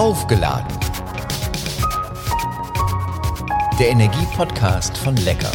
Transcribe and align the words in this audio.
Aufgeladen. 0.00 0.66
Der 3.78 3.90
Energiepodcast 3.90 4.96
von 4.96 5.14
Lecker. 5.14 5.52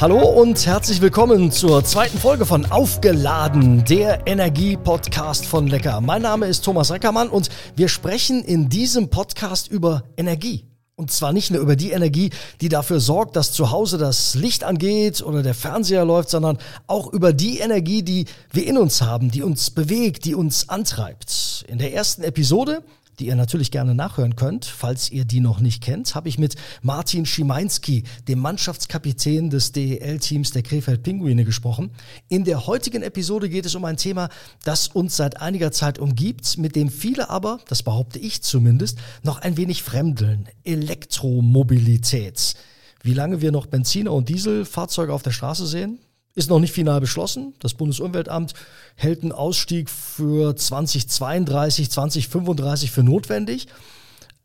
Hallo 0.00 0.20
und 0.20 0.64
herzlich 0.64 1.02
willkommen 1.02 1.52
zur 1.52 1.84
zweiten 1.84 2.16
Folge 2.16 2.46
von 2.46 2.64
Aufgeladen, 2.64 3.84
der 3.84 4.26
Energie-Podcast 4.26 5.44
von 5.44 5.66
Lecker. 5.66 6.00
Mein 6.00 6.22
Name 6.22 6.46
ist 6.46 6.64
Thomas 6.64 6.90
Reckermann 6.90 7.28
und 7.28 7.50
wir 7.76 7.88
sprechen 7.88 8.42
in 8.42 8.70
diesem 8.70 9.10
Podcast 9.10 9.68
über 9.68 10.04
Energie. 10.16 10.64
Und 10.96 11.10
zwar 11.10 11.34
nicht 11.34 11.50
nur 11.50 11.60
über 11.60 11.76
die 11.76 11.90
Energie, 11.90 12.30
die 12.62 12.70
dafür 12.70 12.98
sorgt, 12.98 13.36
dass 13.36 13.52
zu 13.52 13.72
Hause 13.72 13.98
das 13.98 14.36
Licht 14.36 14.64
angeht 14.64 15.20
oder 15.20 15.42
der 15.42 15.54
Fernseher 15.54 16.06
läuft, 16.06 16.30
sondern 16.30 16.56
auch 16.86 17.12
über 17.12 17.34
die 17.34 17.58
Energie, 17.58 18.02
die 18.02 18.24
wir 18.52 18.66
in 18.66 18.78
uns 18.78 19.02
haben, 19.02 19.30
die 19.30 19.42
uns 19.42 19.70
bewegt, 19.70 20.24
die 20.24 20.34
uns 20.34 20.70
antreibt. 20.70 21.43
In 21.74 21.80
der 21.80 21.92
ersten 21.92 22.22
Episode 22.22 22.84
die 23.18 23.26
ihr 23.26 23.36
natürlich 23.36 23.70
gerne 23.70 23.94
nachhören 23.94 24.34
könnt, 24.34 24.64
falls 24.64 25.10
ihr 25.10 25.24
die 25.24 25.38
noch 25.38 25.60
nicht 25.60 25.82
kennt, 25.82 26.16
habe 26.16 26.28
ich 26.28 26.38
mit 26.38 26.56
Martin 26.82 27.26
Schimanski, 27.26 28.02
dem 28.26 28.40
Mannschaftskapitän 28.40 29.50
des 29.50 29.70
DEL-Teams 29.70 30.50
der 30.50 30.62
Krefeld 30.64 31.04
Pinguine, 31.04 31.44
gesprochen. 31.44 31.92
In 32.28 32.42
der 32.44 32.66
heutigen 32.66 33.02
Episode 33.02 33.48
geht 33.48 33.66
es 33.66 33.76
um 33.76 33.84
ein 33.84 33.96
Thema, 33.96 34.30
das 34.64 34.88
uns 34.88 35.16
seit 35.16 35.40
einiger 35.40 35.70
Zeit 35.70 36.00
umgibt, 36.00 36.58
mit 36.58 36.74
dem 36.74 36.90
viele 36.90 37.30
aber, 37.30 37.60
das 37.68 37.84
behaupte 37.84 38.18
ich 38.18 38.42
zumindest, 38.42 38.98
noch 39.22 39.40
ein 39.40 39.56
wenig 39.56 39.84
fremdeln. 39.84 40.48
Elektromobilität. 40.64 42.56
Wie 43.02 43.14
lange 43.14 43.40
wir 43.40 43.52
noch 43.52 43.66
Benziner- 43.66 44.12
und 44.12 44.28
Dieselfahrzeuge 44.28 45.12
auf 45.12 45.22
der 45.22 45.30
Straße 45.30 45.68
sehen, 45.68 46.00
ist 46.34 46.50
noch 46.50 46.58
nicht 46.58 46.72
final 46.72 47.00
beschlossen. 47.00 47.54
Das 47.60 47.74
Bundesumweltamt 47.74 48.54
hält 48.96 49.22
einen 49.22 49.32
Ausstieg 49.32 49.88
für 49.88 50.56
2032, 50.56 51.90
2035 51.90 52.90
für 52.90 53.02
notwendig. 53.02 53.68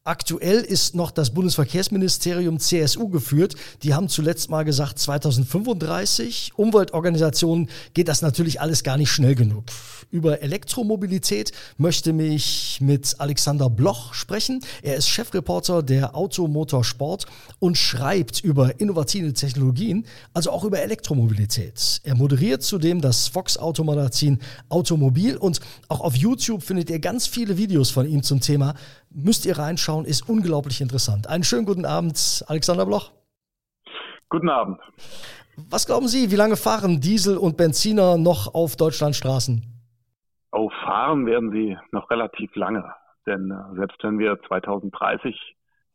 Aktuell 0.10 0.62
ist 0.62 0.96
noch 0.96 1.12
das 1.12 1.30
Bundesverkehrsministerium 1.36 2.60
CSU 2.60 3.10
geführt. 3.10 3.54
Die 3.84 3.94
haben 3.94 4.10
zuletzt 4.10 4.50
mal 4.50 4.66
gesagt 4.66 4.98
2035. 4.98 6.54
Umweltorganisationen 6.56 7.70
geht 7.94 8.08
das 8.08 8.24
natürlich 8.24 8.60
alles 8.60 8.82
gar 8.82 8.98
nicht 8.98 9.12
schnell 9.12 9.36
genug. 9.36 9.66
Über 10.10 10.42
Elektromobilität 10.42 11.52
möchte 11.78 12.12
mich 12.12 12.80
mit 12.82 13.18
Alexander 13.20 13.70
Bloch 13.70 14.16
sprechen. 14.16 14.62
Er 14.82 14.96
ist 14.96 15.08
Chefreporter 15.08 15.84
der 15.84 16.16
Automotorsport 16.16 17.28
und 17.60 17.78
schreibt 17.78 18.44
über 18.44 18.80
innovative 18.80 19.34
Technologien, 19.34 20.08
also 20.34 20.50
auch 20.50 20.64
über 20.64 20.80
Elektromobilität. 20.80 22.02
Er 22.04 22.16
moderiert 22.16 22.64
zudem 22.64 23.00
das 23.00 23.28
Fox 23.28 23.58
Automagazin 23.58 24.40
Automobil 24.70 25.38
und 25.38 25.60
auch 25.88 26.02
auf 26.02 26.16
YouTube 26.16 26.64
findet 26.64 26.90
ihr 26.90 26.98
ganz 26.98 27.28
viele 27.28 27.58
Videos 27.58 27.92
von 27.92 28.08
ihm 28.08 28.24
zum 28.24 28.40
Thema 28.40 28.74
Müsst 29.12 29.46
ihr 29.46 29.58
reinschauen, 29.58 30.06
ist 30.06 30.30
unglaublich 30.30 30.82
interessant. 30.82 31.28
Einen 31.28 31.44
schönen 31.44 31.66
guten 31.66 31.86
Abend, 31.86 32.44
Alexander 32.48 32.86
Bloch. 32.86 33.12
Guten 34.30 34.50
Abend. 34.50 34.80
Was 35.70 35.88
glauben 35.88 36.08
Sie, 36.08 36.32
wie 36.32 36.36
lange 36.36 36.56
fahren 36.56 37.02
Diesel 37.02 37.38
und 37.38 37.58
Benziner 37.58 38.18
noch 38.18 38.54
auf 38.54 38.76
Deutschlandstraßen? 38.76 39.64
Auf 40.52 40.72
fahren 40.84 41.26
werden 41.26 41.52
sie 41.52 41.78
noch 41.92 42.10
relativ 42.10 42.56
lange. 42.56 42.84
Denn 43.26 43.52
äh, 43.52 43.76
selbst 43.76 43.98
wenn 44.04 44.20
wir 44.20 44.40
2030 44.48 45.36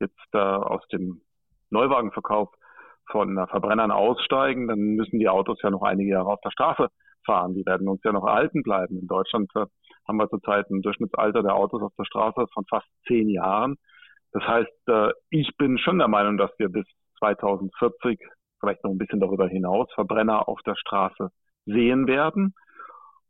jetzt 0.00 0.14
äh, 0.32 0.38
aus 0.38 0.82
dem 0.92 1.20
Neuwagenverkauf 1.70 2.50
von 3.10 3.38
äh, 3.38 3.46
Verbrennern 3.46 3.90
aussteigen, 3.90 4.68
dann 4.68 4.78
müssen 4.78 5.18
die 5.18 5.28
Autos 5.28 5.58
ja 5.62 5.70
noch 5.70 5.82
einige 5.82 6.10
Jahre 6.10 6.30
auf 6.30 6.40
der 6.42 6.50
Straße 6.50 6.88
fahren. 7.24 7.54
Die 7.54 7.64
werden 7.64 7.88
uns 7.88 8.00
ja 8.04 8.12
noch 8.12 8.26
erhalten 8.26 8.62
bleiben. 8.62 8.98
In 8.98 9.06
Deutschland 9.06 9.50
äh, 9.54 9.66
haben 10.06 10.18
wir 10.18 10.28
zurzeit 10.28 10.68
ein 10.70 10.82
Durchschnittsalter 10.82 11.42
der 11.42 11.54
Autos 11.54 11.82
auf 11.82 11.92
der 11.98 12.04
Straße 12.04 12.46
von 12.52 12.64
fast 12.66 12.86
zehn 13.06 13.28
Jahren. 13.28 13.76
Das 14.32 14.42
heißt, 14.42 14.88
äh, 14.88 15.10
ich 15.30 15.56
bin 15.56 15.78
schon 15.78 15.98
der 15.98 16.08
Meinung, 16.08 16.36
dass 16.36 16.50
wir 16.58 16.68
bis 16.68 16.86
2040, 17.18 18.18
vielleicht 18.60 18.82
noch 18.84 18.90
ein 18.90 18.98
bisschen 18.98 19.20
darüber 19.20 19.48
hinaus, 19.48 19.88
Verbrenner 19.94 20.48
auf 20.48 20.60
der 20.62 20.74
Straße 20.74 21.30
sehen 21.66 22.06
werden. 22.06 22.54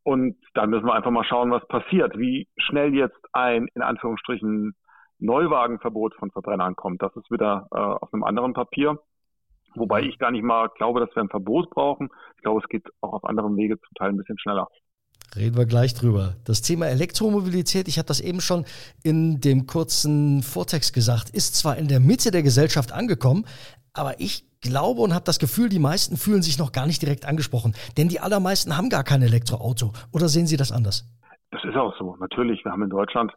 Und 0.02 0.36
dann 0.54 0.70
müssen 0.70 0.86
wir 0.86 0.94
einfach 0.94 1.10
mal 1.10 1.24
schauen, 1.24 1.50
was 1.50 1.66
passiert, 1.66 2.18
wie 2.18 2.48
schnell 2.58 2.94
jetzt 2.94 3.18
ein, 3.32 3.68
in 3.74 3.82
Anführungsstrichen, 3.82 4.74
Neuwagenverbot 5.18 6.14
von 6.16 6.30
Verbrennern 6.30 6.76
kommt. 6.76 7.02
Das 7.02 7.14
ist 7.16 7.30
wieder 7.30 7.68
äh, 7.72 7.78
auf 7.78 8.12
einem 8.12 8.24
anderen 8.24 8.52
Papier. 8.52 8.98
Wobei 9.74 10.02
ich 10.02 10.18
gar 10.18 10.30
nicht 10.30 10.44
mal 10.44 10.68
glaube, 10.76 11.00
dass 11.00 11.14
wir 11.16 11.22
ein 11.22 11.30
Verbot 11.30 11.70
brauchen. 11.70 12.10
Ich 12.36 12.42
glaube, 12.42 12.60
es 12.62 12.68
geht 12.68 12.86
auch 13.00 13.14
auf 13.14 13.24
anderem 13.24 13.56
Wege 13.56 13.78
zum 13.80 13.94
Teil 13.96 14.10
ein 14.10 14.16
bisschen 14.16 14.38
schneller. 14.38 14.68
Reden 15.36 15.56
wir 15.56 15.66
gleich 15.66 15.94
drüber. 15.94 16.34
Das 16.44 16.62
Thema 16.62 16.86
Elektromobilität, 16.86 17.88
ich 17.88 17.98
habe 17.98 18.06
das 18.06 18.20
eben 18.20 18.40
schon 18.40 18.64
in 19.02 19.40
dem 19.40 19.66
kurzen 19.66 20.42
Vortext 20.42 20.92
gesagt, 20.94 21.30
ist 21.30 21.56
zwar 21.56 21.76
in 21.76 21.88
der 21.88 21.98
Mitte 21.98 22.30
der 22.30 22.42
Gesellschaft 22.42 22.92
angekommen, 22.92 23.44
aber 23.92 24.20
ich 24.20 24.44
glaube 24.60 25.02
und 25.02 25.12
habe 25.12 25.24
das 25.24 25.38
Gefühl, 25.38 25.68
die 25.68 25.78
meisten 25.78 26.16
fühlen 26.16 26.42
sich 26.42 26.58
noch 26.58 26.72
gar 26.72 26.86
nicht 26.86 27.02
direkt 27.02 27.26
angesprochen. 27.26 27.74
Denn 27.96 28.08
die 28.08 28.20
allermeisten 28.20 28.76
haben 28.76 28.90
gar 28.90 29.04
kein 29.04 29.22
Elektroauto. 29.22 29.92
Oder 30.12 30.28
sehen 30.28 30.46
Sie 30.46 30.56
das 30.56 30.70
anders? 30.72 31.04
Das 31.50 31.64
ist 31.64 31.76
auch 31.76 31.96
so. 31.98 32.16
Natürlich, 32.16 32.64
wir 32.64 32.72
haben 32.72 32.82
in 32.82 32.90
Deutschland 32.90 33.32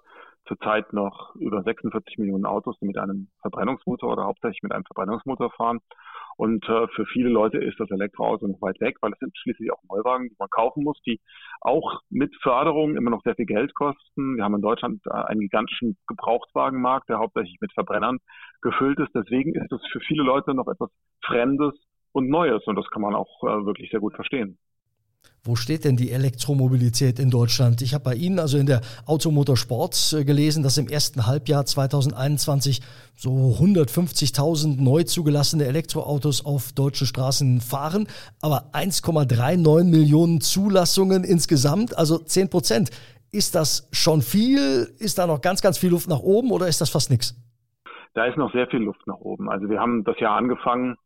zurzeit 0.47 0.94
noch 0.94 1.36
über 1.36 1.62
46 1.63 2.18
Millionen 2.18 2.46
Autos, 2.46 2.78
die 2.80 2.86
mit 2.86 2.97
einem 2.97 3.28
Verbrennungsmotor 3.41 4.13
oder 4.13 4.24
hauptsächlich 4.25 4.63
mit 4.63 4.72
einem 4.72 4.86
Verbrennungsmotor 4.86 5.52
fahren. 5.52 5.80
Und 6.38 6.64
äh, 6.70 6.88
für 6.96 7.06
viele 7.08 7.30
Leute 7.30 7.58
ist 7.58 7.80
das 7.80 7.90
Elektroauto 7.90 8.48
noch 8.48 8.62
weit 8.62 8.80
weg, 8.80 8.98
weil 9.02 9.12
es 9.12 9.20
sind 9.20 9.36
schließlich 9.38 9.72
auch 9.72 9.81
Neuwagen, 9.90 10.30
die 10.30 10.36
man 10.38 10.50
kaufen 10.50 10.84
muss, 10.84 11.02
die 11.02 11.20
auch 11.62 12.02
mit 12.09 12.34
Förderung 12.42 12.96
immer 12.96 13.09
noch 13.09 13.24
sehr 13.24 13.36
viel 13.36 13.48
Geld 13.48 13.74
kosten. 13.74 14.38
Wir 14.38 14.44
haben 14.44 14.56
in 14.56 14.62
Deutschland 14.62 15.02
äh, 15.08 15.14
einen 15.14 15.42
gigantischen 15.42 15.98
Gebrauchtwagenmarkt, 16.08 17.09
der 17.09 17.18
hauptsächlich 17.18 17.58
mit 17.59 17.74
Verbrennern 17.74 18.20
gefüllt 18.62 19.00
ist. 19.00 19.14
Deswegen 19.16 19.56
ist 19.56 19.72
es 19.72 19.81
für 19.92 20.00
viele 20.02 20.24
Leute 20.24 20.53
noch 20.53 20.68
etwas 20.68 20.92
Fremdes 21.25 21.74
und 22.12 22.30
Neues 22.30 22.66
und 22.68 22.75
das 22.75 22.88
kann 22.92 23.02
man 23.02 23.16
auch 23.16 23.44
äh, 23.44 23.66
wirklich 23.66 23.90
sehr 23.90 24.00
gut 24.00 24.14
verstehen. 24.14 24.59
Wo 25.47 25.56
steht 25.56 25.85
denn 25.85 25.96
die 25.96 26.12
Elektromobilität 26.12 27.19
in 27.19 27.30
Deutschland? 27.30 27.81
Ich 27.81 27.94
habe 27.94 28.03
bei 28.03 28.16
Ihnen 28.16 28.38
also 28.38 28.58
in 28.58 28.66
der 28.66 28.81
Automotorsport 29.06 30.13
äh, 30.13 30.25
gelesen, 30.25 30.62
dass 30.62 30.78
im 30.78 30.90
ersten 30.90 31.25
Halbjahr 31.25 31.66
2021 31.66 32.81
so 33.16 33.56
150.000 33.57 34.81
neu 34.81 35.03
zugelassene 35.03 35.63
Elektroautos 35.63 36.46
auf 36.46 36.74
deutschen 36.74 37.07
Straßen 37.07 37.62
fahren, 37.62 38.07
aber 38.41 38.72
1,39 38.74 39.86
Millionen 39.86 40.41
Zulassungen 40.41 41.24
insgesamt, 41.24 41.97
also 41.97 42.18
10 42.18 42.50
Prozent. 42.50 42.90
Ist 43.31 43.56
das 43.56 43.88
schon 43.94 44.22
viel? 44.22 44.94
Ist 45.00 45.18
da 45.18 45.28
noch 45.28 45.40
ganz, 45.40 45.62
ganz 45.62 45.78
viel 45.78 45.91
Luft 45.91 46.09
nach 46.09 46.19
oben 46.19 46.52
oder 46.52 46.68
ist 46.68 46.81
das 46.81 46.90
fast 46.90 47.09
nichts? 47.09 47.36
Da 48.16 48.25
ist 48.25 48.38
noch 48.38 48.52
sehr 48.52 48.68
viel 48.68 48.81
Luft 48.81 49.07
nach 49.07 49.19
oben. 49.19 49.50
Also 49.50 49.69
wir 49.69 49.80
haben 49.80 50.03
das 50.03 50.19
Jahr 50.19 50.36
angefangen 50.36 50.97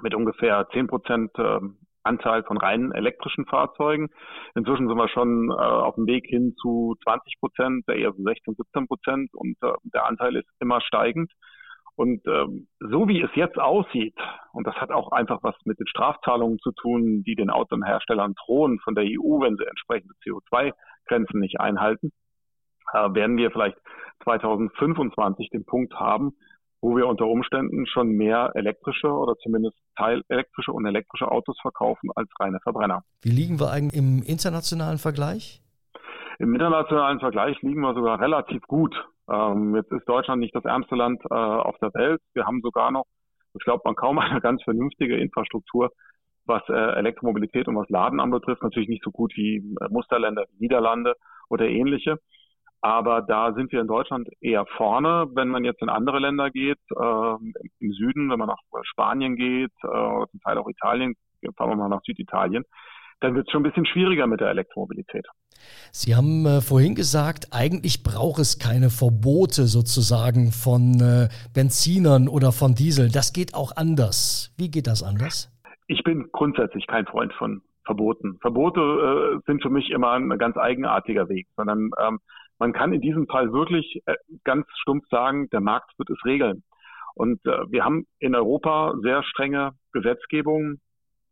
mit 0.00 0.14
ungefähr 0.14 0.66
10 0.72 0.86
Prozent 0.86 1.30
ähm, 1.36 1.76
Anteil 2.06 2.42
von 2.44 2.56
rein 2.56 2.92
elektrischen 2.92 3.46
Fahrzeugen. 3.46 4.08
Inzwischen 4.54 4.88
sind 4.88 4.96
wir 4.96 5.08
schon 5.08 5.50
äh, 5.50 5.54
auf 5.54 5.96
dem 5.96 6.06
Weg 6.06 6.26
hin 6.26 6.54
zu 6.60 6.96
20 7.04 7.40
Prozent, 7.40 7.84
eher 7.88 8.12
so 8.12 8.22
16, 8.22 8.54
17 8.54 8.86
Prozent 8.86 9.34
und 9.34 9.56
äh, 9.62 9.72
der 9.84 10.06
Anteil 10.06 10.36
ist 10.36 10.48
immer 10.60 10.80
steigend. 10.80 11.30
Und 11.96 12.26
ähm, 12.26 12.68
so 12.78 13.08
wie 13.08 13.22
es 13.22 13.30
jetzt 13.34 13.58
aussieht, 13.58 14.14
und 14.52 14.66
das 14.66 14.74
hat 14.76 14.90
auch 14.90 15.12
einfach 15.12 15.42
was 15.42 15.54
mit 15.64 15.78
den 15.80 15.86
Strafzahlungen 15.86 16.58
zu 16.58 16.72
tun, 16.72 17.22
die 17.24 17.34
den 17.34 17.48
Autoherstellern 17.48 18.34
drohen 18.34 18.78
von 18.80 18.94
der 18.94 19.04
EU, 19.04 19.40
wenn 19.40 19.56
sie 19.56 19.64
entsprechende 19.64 20.14
CO2-Grenzen 20.22 21.40
nicht 21.40 21.58
einhalten, 21.58 22.12
äh, 22.92 23.14
werden 23.14 23.38
wir 23.38 23.50
vielleicht 23.50 23.78
2025 24.24 25.48
den 25.48 25.64
Punkt 25.64 25.94
haben, 25.94 26.36
wo 26.80 26.96
wir 26.96 27.06
unter 27.06 27.26
Umständen 27.26 27.86
schon 27.86 28.10
mehr 28.10 28.52
elektrische 28.54 29.08
oder 29.08 29.34
zumindest 29.36 29.76
teilelektrische 29.96 30.72
und 30.72 30.86
elektrische 30.86 31.30
Autos 31.30 31.58
verkaufen 31.60 32.10
als 32.14 32.28
reine 32.38 32.60
Verbrenner. 32.62 33.02
Wie 33.22 33.30
liegen 33.30 33.58
wir 33.58 33.70
eigentlich 33.70 34.00
im 34.00 34.22
internationalen 34.22 34.98
Vergleich? 34.98 35.62
Im 36.38 36.52
internationalen 36.52 37.18
Vergleich 37.18 37.60
liegen 37.62 37.80
wir 37.80 37.94
sogar 37.94 38.20
relativ 38.20 38.62
gut. 38.66 38.94
Ähm, 39.28 39.74
jetzt 39.74 39.90
ist 39.90 40.08
Deutschland 40.08 40.40
nicht 40.40 40.54
das 40.54 40.64
ärmste 40.64 40.94
Land 40.94 41.22
äh, 41.30 41.34
auf 41.34 41.76
der 41.78 41.92
Welt. 41.94 42.20
Wir 42.34 42.46
haben 42.46 42.60
sogar 42.62 42.90
noch, 42.90 43.04
das 43.54 43.62
glaubt 43.64 43.84
man 43.84 43.94
kaum, 43.94 44.18
eine 44.18 44.40
ganz 44.40 44.62
vernünftige 44.62 45.16
Infrastruktur, 45.16 45.90
was 46.44 46.62
äh, 46.68 46.72
Elektromobilität 46.72 47.68
und 47.68 47.76
was 47.76 47.88
Laden 47.88 48.20
anbetrifft. 48.20 48.62
Natürlich 48.62 48.88
nicht 48.88 49.02
so 49.02 49.10
gut 49.10 49.32
wie 49.36 49.56
äh, 49.56 49.88
Musterländer 49.88 50.44
wie 50.50 50.64
Niederlande 50.64 51.14
oder 51.48 51.66
ähnliche. 51.66 52.18
Aber 52.86 53.20
da 53.20 53.52
sind 53.52 53.72
wir 53.72 53.80
in 53.80 53.88
Deutschland 53.88 54.28
eher 54.40 54.64
vorne. 54.76 55.26
Wenn 55.34 55.48
man 55.48 55.64
jetzt 55.64 55.82
in 55.82 55.88
andere 55.88 56.20
Länder 56.20 56.52
geht, 56.52 56.78
äh, 56.94 57.34
im 57.80 57.92
Süden, 57.92 58.30
wenn 58.30 58.38
man 58.38 58.46
nach 58.46 58.60
Spanien 58.82 59.34
geht, 59.34 59.72
äh, 59.82 60.26
zum 60.30 60.40
Teil 60.44 60.56
auch 60.58 60.68
Italien, 60.68 61.14
fahren 61.56 61.70
wir 61.70 61.76
mal 61.76 61.88
nach 61.88 62.02
Süditalien, 62.04 62.62
dann 63.18 63.34
wird 63.34 63.48
es 63.48 63.50
schon 63.50 63.62
ein 63.62 63.68
bisschen 63.68 63.86
schwieriger 63.86 64.28
mit 64.28 64.40
der 64.40 64.50
Elektromobilität. 64.50 65.26
Sie 65.90 66.14
haben 66.14 66.46
äh, 66.46 66.60
vorhin 66.60 66.94
gesagt, 66.94 67.46
eigentlich 67.50 68.04
braucht 68.04 68.38
es 68.38 68.60
keine 68.60 68.90
Verbote 68.90 69.66
sozusagen 69.66 70.52
von 70.52 71.00
äh, 71.00 71.28
Benzinern 71.52 72.28
oder 72.28 72.52
von 72.52 72.76
Diesel. 72.76 73.10
Das 73.10 73.32
geht 73.32 73.56
auch 73.56 73.72
anders. 73.74 74.54
Wie 74.58 74.70
geht 74.70 74.86
das 74.86 75.02
anders? 75.02 75.50
Ich 75.88 76.04
bin 76.04 76.28
grundsätzlich 76.30 76.86
kein 76.86 77.06
Freund 77.06 77.32
von 77.32 77.62
Verboten. 77.84 78.38
Verbote 78.40 78.80
äh, 78.80 79.40
sind 79.46 79.60
für 79.60 79.70
mich 79.70 79.90
immer 79.90 80.12
ein 80.12 80.38
ganz 80.38 80.56
eigenartiger 80.56 81.28
Weg, 81.28 81.48
sondern 81.56 81.90
ähm, 81.98 82.20
man 82.58 82.72
kann 82.72 82.92
in 82.92 83.00
diesem 83.00 83.26
Fall 83.26 83.52
wirklich 83.52 84.02
äh, 84.06 84.14
ganz 84.44 84.66
stumpf 84.80 85.06
sagen, 85.08 85.48
der 85.50 85.60
Markt 85.60 85.98
wird 85.98 86.10
es 86.10 86.24
regeln. 86.24 86.62
Und 87.14 87.44
äh, 87.46 87.70
wir 87.70 87.84
haben 87.84 88.06
in 88.18 88.34
Europa 88.34 88.94
sehr 89.02 89.22
strenge 89.22 89.72
Gesetzgebung, 89.92 90.80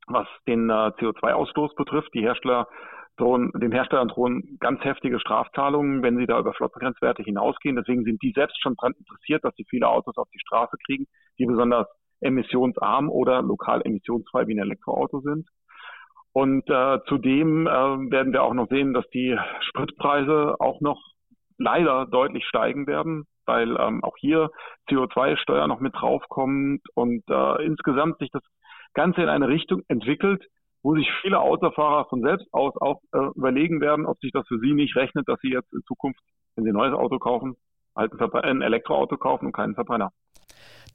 was 0.07 0.27
den 0.47 0.71
äh, 0.71 0.73
CO2-Ausstoß 0.73 1.75
betrifft. 1.77 2.13
Die 2.15 2.23
Hersteller 2.23 2.69
drohen, 3.17 3.53
den 3.55 3.73
Herstellern 3.73 4.09
drohen 4.09 4.57
ganz 4.61 4.83
heftige 4.83 5.21
Strafzahlungen, 5.21 6.03
wenn 6.03 6.17
sie 6.17 6.27
da 6.27 6.39
über 6.39 6.53
Flottengrenzwerte 6.55 7.23
hinausgehen. 7.23 7.77
Deswegen 7.77 8.05
sind 8.05 8.23
die 8.23 8.33
selbst 8.35 8.61
schon 8.63 8.75
daran 8.77 8.95
interessiert, 8.99 9.45
dass 9.45 9.55
sie 9.57 9.67
viele 9.69 9.89
Autos 9.89 10.17
auf 10.17 10.29
die 10.35 10.41
Straße 10.41 10.77
kriegen, 10.87 11.07
die 11.39 11.47
besonders 11.47 11.87
emissionsarm 12.21 13.11
oder 13.11 13.43
lokal 13.43 13.83
emissionsfrei 13.85 14.47
wie 14.47 14.55
ein 14.55 14.65
Elektroauto 14.65 15.21
sind. 15.21 15.49
Und 16.33 16.69
äh, 16.69 16.99
zudem 17.07 17.67
äh, 17.67 17.71
werden 17.71 18.33
wir 18.33 18.43
auch 18.43 18.55
noch 18.55 18.69
sehen, 18.69 18.93
dass 18.93 19.09
die 19.11 19.39
Spritpreise 19.69 20.57
auch 20.59 20.81
noch 20.81 21.01
leider 21.59 22.07
deutlich 22.07 22.45
steigen 22.47 22.87
werden, 22.87 23.25
weil 23.47 23.77
ähm, 23.79 24.03
auch 24.03 24.17
hier 24.19 24.51
CO2-Steuer 24.91 25.67
noch 25.67 25.81
mit 25.81 25.95
draufkommt 25.95 26.83
und 26.95 27.23
äh, 27.29 27.65
insgesamt 27.65 28.19
sich 28.19 28.31
das 28.31 28.43
Ganze 28.95 29.23
in 29.23 29.29
eine 29.29 29.49
Richtung 29.49 29.83
entwickelt, 29.89 30.45
wo 30.83 30.95
sich 30.95 31.11
viele 31.23 31.41
Autofahrer 31.41 32.07
von 32.07 32.23
selbst 32.23 32.47
aus 32.53 32.75
auch 32.81 33.01
äh, 33.13 33.31
überlegen 33.35 33.81
werden, 33.81 34.07
ob 34.07 34.19
sich 34.21 34.33
das 34.33 34.47
für 34.47 34.59
sie 34.59 34.75
nicht 34.75 34.97
rechnet, 34.97 35.29
dass 35.29 35.41
sie 35.41 35.51
jetzt 35.51 35.73
in 35.73 35.83
Zukunft, 35.87 36.21
wenn 36.55 36.65
sie 36.65 36.71
ein 36.71 36.77
neues 36.77 36.95
Auto 36.95 37.19
kaufen, 37.19 37.57
halt 37.97 38.13
ein, 38.13 38.33
ein 38.35 38.63
Elektroauto 38.63 39.17
kaufen 39.17 39.47
und 39.47 39.53
keinen 39.53 39.75
Verbrenner. 39.75 40.11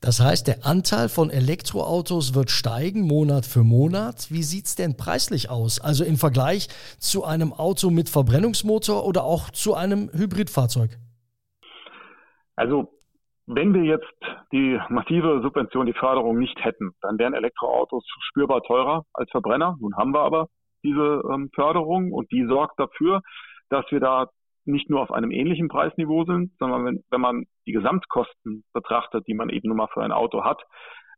Das 0.02 0.22
heißt, 0.22 0.48
der 0.48 0.66
Anteil 0.66 1.10
von 1.10 1.30
Elektroautos 1.30 2.34
wird 2.34 2.52
steigen 2.52 3.02
Monat 3.02 3.46
für 3.46 3.64
Monat. 3.64 4.28
Wie 4.32 4.44
sieht's 4.44 4.76
denn 4.76 4.96
preislich 4.96 5.50
aus? 5.50 5.82
Also 5.82 6.06
im 6.06 6.16
Vergleich 6.16 6.70
zu 7.00 7.26
einem 7.26 7.52
Auto 7.52 7.90
mit 7.90 8.08
Verbrennungsmotor 8.08 9.06
oder 9.06 9.26
auch 9.26 9.50
zu 9.50 9.76
einem 9.76 10.10
Hybridfahrzeug? 10.14 10.92
Also 12.56 12.88
wenn 13.46 13.74
wir 13.74 13.84
jetzt 13.84 14.06
die 14.54 14.80
massive 14.90 15.42
Subvention, 15.42 15.86
die 15.86 15.94
Förderung 15.94 16.38
nicht 16.38 16.64
hätten, 16.64 16.92
dann 17.02 17.18
wären 17.18 17.34
Elektroautos 17.34 18.06
spürbar 18.30 18.62
teurer 18.64 19.06
als 19.14 19.30
Verbrenner. 19.32 19.76
Nun 19.82 19.98
haben 19.98 20.14
wir 20.14 20.22
aber 20.22 20.48
diese 20.84 21.22
ähm, 21.30 21.50
Förderung 21.54 22.14
und 22.14 22.32
die 22.32 22.46
sorgt 22.48 22.80
dafür, 22.80 23.22
dass 23.70 23.86
wir 23.90 24.00
da 24.00 24.28
nicht 24.72 24.90
nur 24.90 25.02
auf 25.02 25.12
einem 25.12 25.32
ähnlichen 25.32 25.68
Preisniveau 25.68 26.26
sind, 26.26 26.52
sondern 26.60 26.86
wenn, 26.86 27.04
wenn 27.10 27.22
man 27.22 27.46
die 27.66 27.72
Gesamtkosten 27.72 28.64
betrachtet, 28.74 29.28
die 29.28 29.34
man 29.34 29.50
eben 29.50 29.70
nun 29.70 29.78
mal 29.78 29.88
für 29.94 30.02
ein 30.02 30.12
Auto 30.12 30.44
hat, 30.44 30.62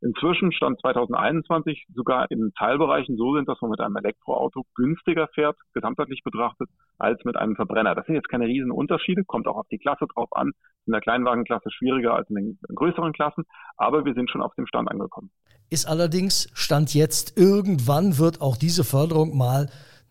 inzwischen 0.02 0.52
stand 0.52 0.80
2021 0.80 1.86
sogar 1.94 2.30
in 2.30 2.52
Teilbereichen 2.58 3.16
so 3.16 3.34
sind, 3.36 3.48
dass 3.48 3.60
man 3.60 3.70
mit 3.70 3.80
einem 3.80 3.96
Elektroauto 3.96 4.64
günstiger 4.74 5.28
fährt, 5.28 5.56
gesamtheitlich 5.74 6.22
betrachtet, 6.24 6.68
als 6.98 7.24
mit 7.24 7.36
einem 7.36 7.56
Verbrenner. 7.56 7.94
Das 7.94 8.06
sind 8.06 8.16
jetzt 8.16 8.28
keine 8.28 8.46
riesen 8.46 8.70
Unterschiede, 8.70 9.24
kommt 9.24 9.46
auch 9.46 9.56
auf 9.56 9.68
die 9.70 9.78
Klasse 9.78 10.06
drauf 10.12 10.28
an. 10.32 10.52
In 10.86 10.92
der 10.92 11.00
Kleinwagenklasse 11.00 11.70
schwieriger 11.70 12.14
als 12.14 12.28
in 12.28 12.36
den 12.36 12.58
größeren 12.74 13.12
Klassen, 13.12 13.44
aber 13.76 14.04
wir 14.04 14.14
sind 14.14 14.30
schon 14.30 14.42
auf 14.42 14.54
dem 14.56 14.66
Stand 14.66 14.90
angekommen. 14.90 15.30
Ist 15.70 15.86
allerdings 15.86 16.50
Stand 16.54 16.92
jetzt, 16.94 17.38
irgendwann 17.38 18.18
wird 18.18 18.42
auch 18.42 18.56
diese 18.56 18.84
Förderung 18.84 19.36
mal 19.36 19.70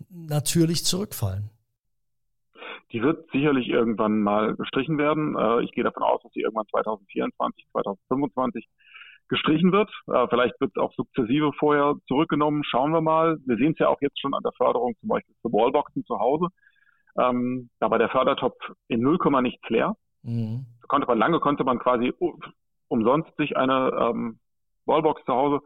natürlich 0.09 0.85
zurückfallen. 0.85 1.51
Die 2.91 3.01
wird 3.01 3.29
sicherlich 3.31 3.69
irgendwann 3.69 4.21
mal 4.21 4.55
gestrichen 4.55 4.97
werden. 4.97 5.37
Äh, 5.37 5.63
ich 5.63 5.71
gehe 5.71 5.83
davon 5.83 6.03
aus, 6.03 6.21
dass 6.23 6.31
sie 6.33 6.41
irgendwann 6.41 6.67
2024, 6.67 7.65
2025 7.71 8.67
gestrichen 9.29 9.71
wird. 9.71 9.89
Äh, 10.07 10.27
vielleicht 10.27 10.59
wird 10.59 10.71
es 10.75 10.81
auch 10.81 10.93
sukzessive 10.93 11.51
vorher 11.53 11.95
zurückgenommen. 12.07 12.63
Schauen 12.65 12.91
wir 12.91 13.01
mal. 13.01 13.37
Wir 13.45 13.55
sehen 13.57 13.71
es 13.73 13.79
ja 13.79 13.87
auch 13.87 14.01
jetzt 14.01 14.19
schon 14.19 14.33
an 14.33 14.43
der 14.43 14.51
Förderung 14.53 14.93
zum 14.99 15.09
Beispiel 15.09 15.35
für 15.41 15.51
Wallboxen 15.51 16.03
zu 16.05 16.19
Hause. 16.19 16.47
Ähm, 17.17 17.69
da 17.79 17.89
war 17.89 17.97
der 17.97 18.09
Fördertopf 18.09 18.57
in 18.87 19.01
0, 19.01 19.17
nichts 19.41 19.67
leer. 19.69 19.95
Mhm. 20.23 20.65
Konnte 20.87 21.07
man 21.07 21.17
lange 21.17 21.39
konnte 21.39 21.63
man 21.63 21.79
quasi 21.79 22.13
umsonst 22.89 23.35
sich 23.37 23.55
eine 23.55 23.91
ähm, 23.97 24.39
Wallbox 24.85 25.23
zu 25.25 25.33
Hause 25.33 25.61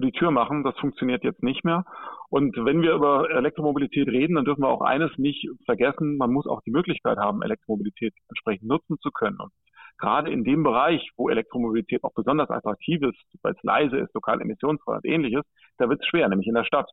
vor 0.00 0.10
die 0.10 0.12
Tür 0.12 0.30
machen. 0.30 0.64
Das 0.64 0.76
funktioniert 0.78 1.24
jetzt 1.24 1.42
nicht 1.42 1.64
mehr. 1.64 1.84
Und 2.30 2.56
wenn 2.56 2.80
wir 2.82 2.94
über 2.94 3.30
Elektromobilität 3.30 4.08
reden, 4.08 4.36
dann 4.36 4.44
dürfen 4.44 4.62
wir 4.62 4.68
auch 4.68 4.82
eines 4.82 5.10
nicht 5.18 5.46
vergessen. 5.64 6.16
Man 6.16 6.32
muss 6.32 6.46
auch 6.46 6.62
die 6.62 6.70
Möglichkeit 6.70 7.18
haben, 7.18 7.42
Elektromobilität 7.42 8.14
entsprechend 8.28 8.68
nutzen 8.68 8.98
zu 9.00 9.10
können. 9.10 9.38
Und 9.38 9.52
gerade 9.98 10.30
in 10.30 10.44
dem 10.44 10.62
Bereich, 10.62 11.10
wo 11.16 11.28
Elektromobilität 11.28 12.02
auch 12.04 12.14
besonders 12.14 12.50
attraktiv 12.50 13.02
ist, 13.02 13.18
weil 13.42 13.52
es 13.52 13.62
leise 13.62 13.98
ist, 13.98 14.14
lokal 14.14 14.40
emissionsfrei 14.40 14.96
und 14.96 15.04
ähnliches, 15.04 15.44
da 15.78 15.88
wird 15.88 16.00
es 16.00 16.06
schwer, 16.06 16.28
nämlich 16.28 16.48
in 16.48 16.54
der 16.54 16.64
Stadt. 16.64 16.90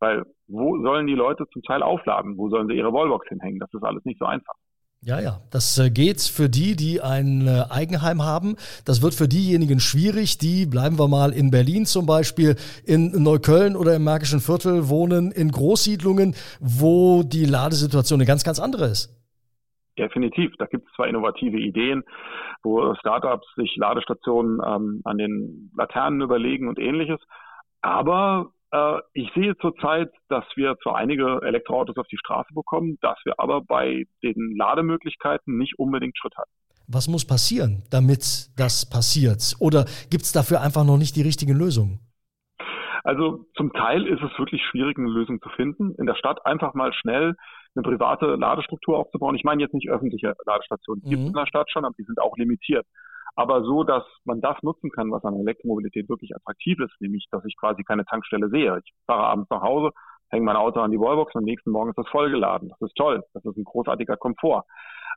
Weil 0.00 0.24
wo 0.46 0.80
sollen 0.82 1.06
die 1.06 1.14
Leute 1.14 1.46
zum 1.52 1.62
Teil 1.62 1.82
aufladen? 1.82 2.36
Wo 2.36 2.48
sollen 2.48 2.68
sie 2.68 2.74
ihre 2.74 2.92
Wallbox 2.92 3.28
hinhängen? 3.28 3.60
Das 3.60 3.72
ist 3.72 3.84
alles 3.84 4.04
nicht 4.04 4.18
so 4.18 4.24
einfach. 4.24 4.54
Ja, 5.00 5.20
ja, 5.20 5.38
das 5.52 5.78
äh, 5.78 5.90
geht 5.90 6.20
für 6.20 6.48
die, 6.48 6.74
die 6.74 7.00
ein 7.00 7.46
äh, 7.46 7.62
Eigenheim 7.70 8.24
haben. 8.24 8.56
Das 8.84 9.00
wird 9.00 9.14
für 9.14 9.28
diejenigen 9.28 9.78
schwierig, 9.78 10.38
die, 10.38 10.66
bleiben 10.66 10.98
wir 10.98 11.06
mal 11.06 11.32
in 11.32 11.52
Berlin 11.52 11.86
zum 11.86 12.04
Beispiel, 12.04 12.56
in 12.84 13.22
Neukölln 13.22 13.76
oder 13.76 13.94
im 13.94 14.02
Märkischen 14.02 14.40
Viertel 14.40 14.88
wohnen, 14.88 15.30
in 15.30 15.52
Großsiedlungen, 15.52 16.34
wo 16.58 17.22
die 17.22 17.44
Ladesituation 17.44 18.18
eine 18.18 18.26
ganz, 18.26 18.42
ganz 18.42 18.58
andere 18.58 18.86
ist. 18.86 19.14
Definitiv. 19.96 20.52
Da 20.58 20.66
gibt 20.66 20.88
es 20.88 20.94
zwar 20.94 21.06
innovative 21.06 21.58
Ideen, 21.58 22.02
wo 22.64 22.92
Startups 22.96 23.46
sich 23.54 23.76
Ladestationen 23.76 24.60
ähm, 24.66 25.00
an 25.04 25.16
den 25.16 25.70
Laternen 25.76 26.22
überlegen 26.22 26.68
und 26.68 26.78
ähnliches. 26.78 27.20
Aber 27.82 28.50
ich 29.14 29.30
sehe 29.34 29.56
zurzeit, 29.58 30.10
dass 30.28 30.44
wir 30.54 30.76
zwar 30.82 30.96
einige 30.96 31.40
Elektroautos 31.42 31.96
auf 31.96 32.06
die 32.08 32.18
Straße 32.18 32.52
bekommen, 32.52 32.98
dass 33.00 33.16
wir 33.24 33.34
aber 33.38 33.62
bei 33.62 34.04
den 34.22 34.56
Lademöglichkeiten 34.56 35.56
nicht 35.56 35.78
unbedingt 35.78 36.18
Schritt 36.18 36.36
halten. 36.36 36.50
Was 36.86 37.08
muss 37.08 37.26
passieren, 37.26 37.82
damit 37.90 38.48
das 38.56 38.88
passiert? 38.88 39.56
Oder 39.60 39.84
gibt 40.10 40.24
es 40.24 40.32
dafür 40.32 40.60
einfach 40.60 40.84
noch 40.84 40.98
nicht 40.98 41.16
die 41.16 41.22
richtigen 41.22 41.56
Lösungen? 41.56 42.00
Also 43.04 43.46
zum 43.56 43.72
Teil 43.72 44.06
ist 44.06 44.22
es 44.22 44.38
wirklich 44.38 44.62
schwierig, 44.70 44.98
eine 44.98 45.08
Lösung 45.08 45.40
zu 45.40 45.48
finden. 45.50 45.94
In 45.96 46.06
der 46.06 46.14
Stadt 46.14 46.44
einfach 46.44 46.74
mal 46.74 46.92
schnell 46.92 47.36
eine 47.74 47.82
private 47.82 48.36
Ladestruktur 48.36 48.98
aufzubauen. 48.98 49.34
Ich 49.34 49.44
meine 49.44 49.62
jetzt 49.62 49.72
nicht 49.72 49.88
öffentliche 49.88 50.34
Ladestationen. 50.44 51.02
Die 51.02 51.08
mhm. 51.08 51.10
gibt 51.10 51.22
es 51.22 51.28
in 51.28 51.34
der 51.34 51.46
Stadt 51.46 51.70
schon, 51.70 51.84
aber 51.84 51.94
die 51.98 52.04
sind 52.04 52.20
auch 52.20 52.36
limitiert 52.36 52.86
aber 53.38 53.62
so, 53.62 53.84
dass 53.84 54.02
man 54.24 54.40
das 54.40 54.56
nutzen 54.62 54.90
kann, 54.90 55.12
was 55.12 55.22
an 55.22 55.38
Elektromobilität 55.38 56.08
wirklich 56.08 56.34
attraktiv 56.34 56.76
ist, 56.80 57.00
nämlich, 57.00 57.24
dass 57.30 57.44
ich 57.44 57.56
quasi 57.56 57.84
keine 57.84 58.04
Tankstelle 58.04 58.48
sehe. 58.48 58.80
Ich 58.84 58.92
fahre 59.06 59.28
abends 59.28 59.48
nach 59.48 59.62
Hause, 59.62 59.90
hänge 60.30 60.44
mein 60.44 60.56
Auto 60.56 60.80
an 60.80 60.90
die 60.90 60.98
Wallbox 60.98 61.36
und 61.36 61.42
am 61.42 61.44
nächsten 61.44 61.70
Morgen 61.70 61.90
ist 61.90 61.98
das 61.98 62.08
vollgeladen. 62.08 62.70
Das 62.70 62.80
ist 62.80 62.96
toll. 62.96 63.22
Das 63.34 63.44
ist 63.44 63.56
ein 63.56 63.62
großartiger 63.62 64.16
Komfort. 64.16 64.64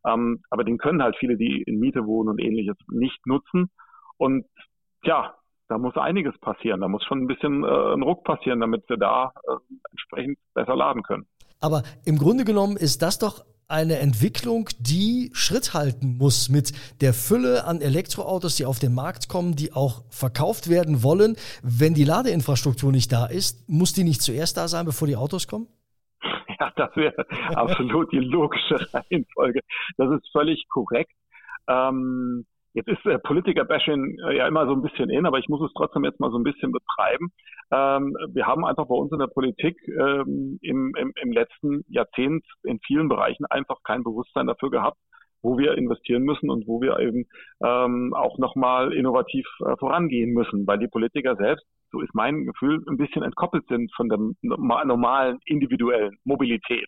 Ähm, 0.05 0.43
aber 0.51 0.63
den 0.63 0.77
können 0.77 1.01
halt 1.01 1.15
viele, 1.17 1.35
die 1.35 1.63
in 1.63 1.79
Miete 1.79 2.05
wohnen 2.05 2.29
und 2.29 2.39
ähnliches, 2.39 2.77
nicht 2.91 3.25
nutzen. 3.25 3.71
Und 4.17 4.45
ja, 5.03 5.33
da 5.67 5.79
muss 5.79 5.97
einiges 5.97 6.37
passieren. 6.41 6.81
Da 6.81 6.87
muss 6.87 7.03
schon 7.05 7.23
ein 7.23 7.27
bisschen 7.27 7.63
äh, 7.63 7.93
ein 7.93 8.03
Ruck 8.03 8.23
passieren, 8.23 8.59
damit 8.59 8.87
wir 8.87 8.97
da 8.97 9.33
äh, 9.47 9.55
entsprechend 9.89 10.37
besser 10.53 10.75
laden 10.75 11.01
können. 11.01 11.25
Aber 11.59 11.81
im 12.05 12.19
Grunde 12.19 12.45
genommen 12.45 12.77
ist 12.77 13.01
das 13.01 13.17
doch 13.17 13.43
eine 13.71 13.99
Entwicklung, 13.99 14.69
die 14.79 15.31
Schritt 15.33 15.73
halten 15.73 16.17
muss 16.17 16.49
mit 16.49 16.73
der 17.01 17.13
Fülle 17.13 17.65
an 17.65 17.81
Elektroautos, 17.81 18.55
die 18.57 18.65
auf 18.65 18.79
den 18.79 18.93
Markt 18.93 19.29
kommen, 19.29 19.55
die 19.55 19.73
auch 19.73 20.03
verkauft 20.09 20.69
werden 20.69 21.03
wollen. 21.03 21.35
Wenn 21.63 21.93
die 21.93 22.03
Ladeinfrastruktur 22.03 22.91
nicht 22.91 23.11
da 23.11 23.25
ist, 23.25 23.67
muss 23.69 23.93
die 23.93 24.03
nicht 24.03 24.21
zuerst 24.21 24.57
da 24.57 24.67
sein, 24.67 24.85
bevor 24.85 25.07
die 25.07 25.15
Autos 25.15 25.47
kommen? 25.47 25.67
Ja, 26.59 26.71
das 26.75 26.95
wäre 26.95 27.25
absolut 27.55 28.11
die 28.11 28.19
logische 28.19 28.75
Reihenfolge. 28.93 29.61
Das 29.97 30.11
ist 30.11 30.29
völlig 30.31 30.67
korrekt. 30.69 31.11
Ähm, 31.67 32.45
Jetzt 32.73 32.87
ist 32.87 33.05
äh, 33.05 33.19
Politiker-Bashing 33.19 34.17
äh, 34.27 34.37
ja 34.37 34.47
immer 34.47 34.65
so 34.65 34.73
ein 34.73 34.81
bisschen 34.81 35.09
in, 35.09 35.25
aber 35.25 35.39
ich 35.39 35.49
muss 35.49 35.61
es 35.61 35.73
trotzdem 35.75 36.05
jetzt 36.05 36.19
mal 36.19 36.31
so 36.31 36.37
ein 36.37 36.43
bisschen 36.43 36.71
betreiben. 36.71 37.31
Ähm, 37.71 38.15
wir 38.33 38.47
haben 38.47 38.63
einfach 38.65 38.87
bei 38.87 38.95
uns 38.95 39.11
in 39.11 39.19
der 39.19 39.27
Politik 39.27 39.77
ähm, 39.87 40.57
im, 40.61 40.93
im, 40.95 41.11
im 41.21 41.31
letzten 41.31 41.83
Jahrzehnt 41.89 42.45
in 42.63 42.79
vielen 42.85 43.09
Bereichen 43.09 43.45
einfach 43.45 43.77
kein 43.83 44.03
Bewusstsein 44.03 44.47
dafür 44.47 44.71
gehabt, 44.71 44.97
wo 45.41 45.57
wir 45.57 45.77
investieren 45.77 46.23
müssen 46.23 46.49
und 46.49 46.65
wo 46.65 46.81
wir 46.81 46.99
eben 46.99 47.25
ähm, 47.61 48.13
auch 48.13 48.37
nochmal 48.37 48.93
innovativ 48.93 49.45
äh, 49.65 49.75
vorangehen 49.77 50.31
müssen, 50.31 50.65
weil 50.65 50.79
die 50.79 50.87
Politiker 50.87 51.35
selbst, 51.35 51.65
so 51.91 51.99
ist 51.99 52.15
mein 52.15 52.45
Gefühl, 52.45 52.81
ein 52.87 52.97
bisschen 52.97 53.23
entkoppelt 53.23 53.67
sind 53.67 53.91
von 53.95 54.07
der 54.07 54.19
normalen 54.41 55.39
individuellen 55.45 56.17
Mobilität. 56.23 56.87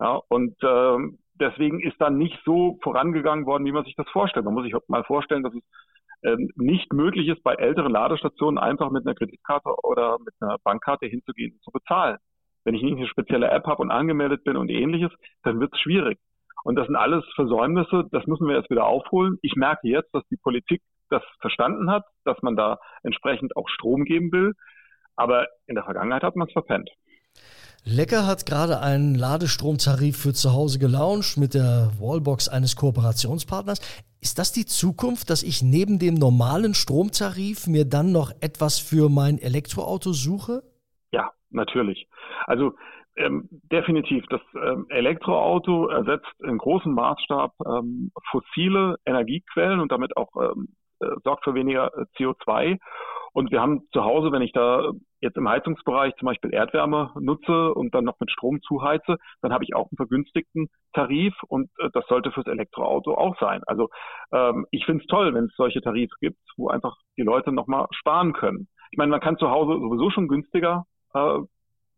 Ja, 0.00 0.20
und 0.28 0.54
ähm, 0.62 1.18
deswegen 1.40 1.80
ist 1.80 2.00
dann 2.00 2.18
nicht 2.18 2.38
so 2.44 2.78
vorangegangen 2.82 3.46
worden, 3.46 3.64
wie 3.64 3.72
man 3.72 3.84
sich 3.84 3.94
das 3.96 4.08
vorstellt. 4.10 4.44
Man 4.44 4.54
muss 4.54 4.64
sich 4.64 4.74
mal 4.88 5.04
vorstellen, 5.04 5.42
dass 5.42 5.54
es 5.54 5.62
ähm, 6.24 6.50
nicht 6.56 6.92
möglich 6.92 7.28
ist, 7.28 7.42
bei 7.42 7.54
älteren 7.54 7.92
Ladestationen 7.92 8.58
einfach 8.58 8.90
mit 8.90 9.06
einer 9.06 9.14
Kreditkarte 9.14 9.70
oder 9.84 10.18
mit 10.18 10.34
einer 10.40 10.58
Bankkarte 10.64 11.06
hinzugehen 11.06 11.52
und 11.52 11.62
zu 11.62 11.70
bezahlen. 11.70 12.18
Wenn 12.64 12.74
ich 12.74 12.82
nicht 12.82 12.96
eine 12.96 13.06
spezielle 13.08 13.50
App 13.50 13.66
habe 13.66 13.82
und 13.82 13.90
angemeldet 13.90 14.44
bin 14.44 14.56
und 14.56 14.68
ähnliches, 14.68 15.12
dann 15.42 15.60
wird 15.60 15.72
es 15.72 15.80
schwierig. 15.80 16.18
Und 16.64 16.74
das 16.74 16.86
sind 16.86 16.96
alles 16.96 17.24
Versäumnisse, 17.34 18.04
das 18.10 18.26
müssen 18.26 18.48
wir 18.48 18.56
jetzt 18.56 18.70
wieder 18.70 18.86
aufholen. 18.86 19.38
Ich 19.42 19.54
merke 19.54 19.88
jetzt, 19.88 20.12
dass 20.12 20.24
die 20.28 20.36
Politik 20.36 20.82
das 21.08 21.22
verstanden 21.40 21.90
hat, 21.90 22.04
dass 22.24 22.36
man 22.42 22.56
da 22.56 22.78
entsprechend 23.02 23.56
auch 23.56 23.68
Strom 23.68 24.04
geben 24.04 24.32
will. 24.32 24.54
Aber 25.16 25.46
in 25.66 25.76
der 25.76 25.84
Vergangenheit 25.84 26.22
hat 26.22 26.36
man 26.36 26.48
es 26.48 26.52
verpennt. 26.52 26.90
Lecker 27.88 28.26
hat 28.26 28.44
gerade 28.44 28.80
einen 28.80 29.14
Ladestromtarif 29.14 30.16
für 30.16 30.34
zu 30.34 30.52
Hause 30.52 30.78
gelauncht 30.78 31.38
mit 31.38 31.54
der 31.54 31.90
Wallbox 31.98 32.48
eines 32.48 32.76
Kooperationspartners. 32.76 33.80
Ist 34.20 34.38
das 34.38 34.52
die 34.52 34.66
Zukunft, 34.66 35.30
dass 35.30 35.42
ich 35.42 35.62
neben 35.62 35.98
dem 35.98 36.14
normalen 36.14 36.74
Stromtarif 36.74 37.66
mir 37.66 37.84
dann 37.84 38.12
noch 38.12 38.30
etwas 38.40 38.78
für 38.78 39.08
mein 39.08 39.38
Elektroauto 39.38 40.12
suche? 40.12 40.62
Ja, 41.12 41.30
natürlich. 41.50 42.08
Also 42.46 42.74
ähm, 43.16 43.48
definitiv, 43.50 44.24
das 44.28 44.42
ähm, 44.54 44.86
Elektroauto 44.90 45.88
ersetzt 45.88 46.32
in 46.40 46.58
großem 46.58 46.92
Maßstab 46.92 47.52
ähm, 47.66 48.12
fossile 48.30 48.96
Energiequellen 49.06 49.80
und 49.80 49.90
damit 49.90 50.16
auch 50.16 50.30
ähm, 50.36 50.68
äh, 51.00 51.06
sorgt 51.24 51.44
für 51.44 51.54
weniger 51.54 51.90
äh, 51.96 52.04
CO2. 52.16 52.78
Und 53.38 53.52
wir 53.52 53.60
haben 53.60 53.82
zu 53.92 54.02
Hause, 54.02 54.32
wenn 54.32 54.42
ich 54.42 54.50
da 54.50 54.90
jetzt 55.20 55.36
im 55.36 55.48
Heizungsbereich 55.48 56.12
zum 56.16 56.26
Beispiel 56.26 56.52
Erdwärme 56.52 57.12
nutze 57.20 57.72
und 57.72 57.94
dann 57.94 58.02
noch 58.02 58.18
mit 58.18 58.32
Strom 58.32 58.60
zuheize, 58.62 59.16
dann 59.42 59.52
habe 59.52 59.62
ich 59.62 59.76
auch 59.76 59.88
einen 59.92 59.96
vergünstigten 59.96 60.66
Tarif 60.92 61.34
und 61.46 61.70
äh, 61.78 61.88
das 61.92 62.04
sollte 62.08 62.32
fürs 62.32 62.48
Elektroauto 62.48 63.14
auch 63.14 63.38
sein. 63.38 63.62
Also 63.68 63.90
ähm, 64.32 64.66
ich 64.72 64.84
finde 64.86 65.04
es 65.04 65.06
toll, 65.06 65.34
wenn 65.34 65.44
es 65.44 65.54
solche 65.54 65.80
Tarife 65.80 66.16
gibt, 66.18 66.40
wo 66.56 66.66
einfach 66.66 66.96
die 67.16 67.22
Leute 67.22 67.52
nochmal 67.52 67.86
sparen 67.92 68.32
können. 68.32 68.66
Ich 68.90 68.98
meine, 68.98 69.12
man 69.12 69.20
kann 69.20 69.38
zu 69.38 69.48
Hause 69.48 69.78
sowieso 69.78 70.10
schon 70.10 70.26
günstiger 70.26 70.86
äh, 71.14 71.38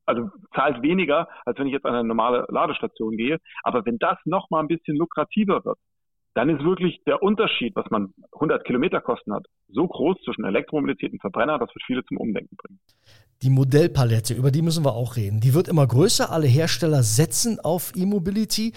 also 0.04 0.28
zahlt 0.54 0.82
weniger, 0.82 1.28
als 1.46 1.58
wenn 1.58 1.68
ich 1.68 1.72
jetzt 1.72 1.86
an 1.86 1.94
eine 1.94 2.06
normale 2.06 2.44
Ladestation 2.50 3.16
gehe. 3.16 3.38
Aber 3.62 3.86
wenn 3.86 3.96
das 3.98 4.18
noch 4.26 4.50
mal 4.50 4.60
ein 4.60 4.68
bisschen 4.68 4.96
lukrativer 4.96 5.64
wird, 5.64 5.78
dann 6.40 6.48
ist 6.48 6.64
wirklich 6.64 7.02
der 7.06 7.22
Unterschied, 7.22 7.76
was 7.76 7.84
man 7.90 8.14
100 8.32 8.64
Kilometer 8.64 9.02
Kosten 9.02 9.34
hat, 9.34 9.44
so 9.68 9.86
groß 9.86 10.16
zwischen 10.24 10.46
Elektromobilität 10.46 11.12
und 11.12 11.20
Verbrenner, 11.20 11.58
das 11.58 11.68
wird 11.68 11.84
viele 11.86 12.02
zum 12.06 12.16
Umdenken 12.16 12.56
bringen. 12.56 12.80
Die 13.42 13.50
Modellpalette, 13.50 14.32
über 14.32 14.50
die 14.50 14.62
müssen 14.62 14.82
wir 14.82 14.94
auch 14.94 15.16
reden. 15.16 15.40
Die 15.40 15.52
wird 15.52 15.68
immer 15.68 15.86
größer. 15.86 16.32
Alle 16.32 16.46
Hersteller 16.46 17.02
setzen 17.02 17.60
auf 17.60 17.92
E-Mobility. 17.94 18.72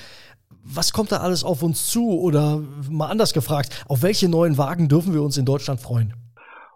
Was 0.61 0.91
kommt 0.91 1.13
da 1.13 1.21
alles 1.21 1.45
auf 1.45 1.63
uns 1.63 1.87
zu? 1.87 2.19
Oder 2.19 2.61
mal 2.91 3.07
anders 3.07 3.33
gefragt, 3.33 3.85
auf 3.87 4.03
welche 4.03 4.27
neuen 4.27 4.57
Wagen 4.57 4.89
dürfen 4.89 5.13
wir 5.13 5.23
uns 5.23 5.37
in 5.37 5.45
Deutschland 5.45 5.79
freuen? 5.79 6.13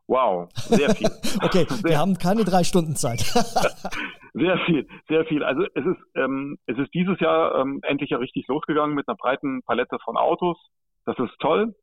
Wow, 0.07 0.47
sehr 0.53 0.95
viel. 0.95 1.07
okay, 1.43 1.65
sehr 1.69 1.91
wir 1.91 1.97
haben 1.99 2.17
keine 2.17 2.45
drei 2.45 2.63
Stunden 2.63 2.95
Zeit. 2.95 3.19
sehr 4.33 4.57
viel, 4.65 4.87
sehr 5.09 5.25
viel. 5.25 5.43
Also 5.43 5.63
es 5.75 5.85
ist, 5.85 6.01
ähm, 6.15 6.57
es 6.65 6.77
ist 6.77 6.93
dieses 6.93 7.19
Jahr 7.19 7.59
ähm, 7.59 7.81
endlich 7.83 8.11
ja 8.11 8.17
richtig 8.17 8.47
losgegangen 8.47 8.95
mit 8.95 9.07
einer 9.07 9.17
breiten 9.17 9.61
Palette 9.63 9.97
von 10.03 10.15
Autos. 10.15 10.57
Das 11.05 11.17
ist 11.19 11.37
toll. 11.39 11.75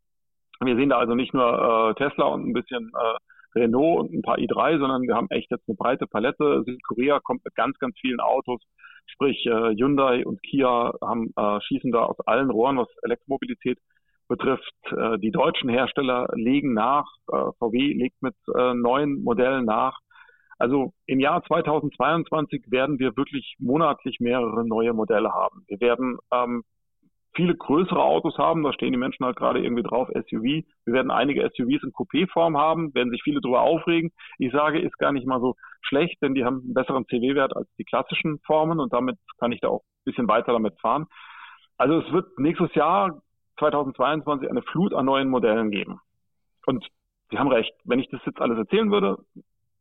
Wir 0.61 0.77
sehen 0.77 0.89
da 0.89 0.99
also 0.99 1.15
nicht 1.15 1.35
nur 1.35 1.91
äh, 1.91 1.95
Tesla 1.95 2.25
und 2.27 2.49
ein 2.49 2.55
bisschen 2.55 2.93
äh, 2.95 3.59
Renault 3.59 4.01
und 4.01 4.15
ein 4.15 4.23
paar 4.23 4.39
i3, 4.39 4.79
sondern 4.79 5.03
wir 5.03 5.15
haben 5.15 5.29
echt 5.31 5.51
jetzt 5.51 5.69
eine 5.69 5.77
breite 5.77 6.07
Palette. 6.07 6.63
Südkorea 6.65 7.21
kommt 7.21 7.45
mit 7.45 7.55
ganz, 7.55 7.79
ganz 7.79 7.97
vielen 8.01 8.21
Autos. 8.21 8.63
Sprich, 9.07 9.45
äh, 9.47 9.75
Hyundai 9.77 10.25
und 10.25 10.43
Kia 10.43 10.95
haben, 11.03 11.33
äh, 11.37 11.61
schießen 11.61 11.93
da 11.93 12.05
aus 12.05 12.19
allen 12.27 12.51
Rohren, 12.51 12.79
was 12.79 12.89
Elektromobilität 13.03 13.79
betrifft. 14.29 14.75
Äh, 14.91 15.19
die 15.19 15.31
deutschen 15.31 15.69
Hersteller 15.69 16.29
legen 16.35 16.75
nach, 16.75 17.07
äh, 17.29 17.53
VW 17.59 17.93
legt 17.95 18.21
mit 18.23 18.35
äh, 18.55 18.75
neuen 18.75 19.23
Modellen 19.23 19.65
nach. 19.65 19.99
Also 20.59 20.93
im 21.07 21.21
Jahr 21.21 21.43
2022 21.45 22.71
werden 22.71 22.99
wir 22.99 23.17
wirklich 23.17 23.57
monatlich 23.59 24.19
mehrere 24.21 24.67
neue 24.67 24.93
Modelle 24.93 25.33
haben. 25.33 25.65
Wir 25.67 25.81
werden 25.81 26.19
ähm, 26.33 26.63
viele 27.35 27.57
größere 27.57 28.03
Autos 28.03 28.39
haben, 28.39 28.63
da 28.63 28.73
stehen 28.73 28.93
die 28.93 28.99
Menschen 28.99 29.27
halt 29.27 29.37
gerade 29.37 29.61
irgendwie 29.61 29.83
drauf, 29.83 30.09
SUV. 30.09 30.43
Wir 30.43 30.65
werden 30.87 31.11
einige 31.11 31.43
SUVs 31.43 31.83
in 31.83 31.93
Coupé-Form 31.93 32.57
haben, 32.57 32.95
werden 32.95 33.11
sich 33.11 33.23
viele 33.23 33.41
darüber 33.41 33.63
aufregen. 33.63 34.13
Ich 34.39 34.53
sage, 34.53 34.81
ist 34.81 34.97
gar 34.99 35.13
nicht 35.13 35.27
mal 35.27 35.41
so 35.41 35.57
schlecht, 35.83 36.23
denn 36.23 36.35
die 36.35 36.45
haben 36.45 36.61
einen 36.61 36.75
besseren 36.75 37.07
CW-Wert 37.07 37.57
als 37.57 37.69
die 37.77 37.85
klassischen 37.85 38.39
Formen 38.47 38.79
und 38.79 38.93
damit 38.93 39.17
kann 39.39 39.53
ich 39.53 39.61
da 39.61 39.69
auch 39.69 39.81
ein 39.83 40.05
bisschen 40.05 40.29
weiter 40.29 40.53
damit 40.53 40.79
fahren. 40.81 41.07
Also 41.77 41.99
es 41.99 42.13
wird 42.13 42.39
nächstes 42.39 42.73
Jahr 42.75 43.21
2022 43.59 44.49
eine 44.49 44.63
Flut 44.63 44.95
an 44.95 45.07
neuen 45.07 45.29
Modellen 45.29 45.71
geben. 45.71 46.01
Und 46.67 46.87
Sie 47.31 47.39
haben 47.39 47.49
recht, 47.49 47.73
wenn 47.85 47.99
ich 47.99 48.09
das 48.11 48.21
jetzt 48.27 48.41
alles 48.41 48.59
erzählen 48.59 48.91
würde, 48.91 49.19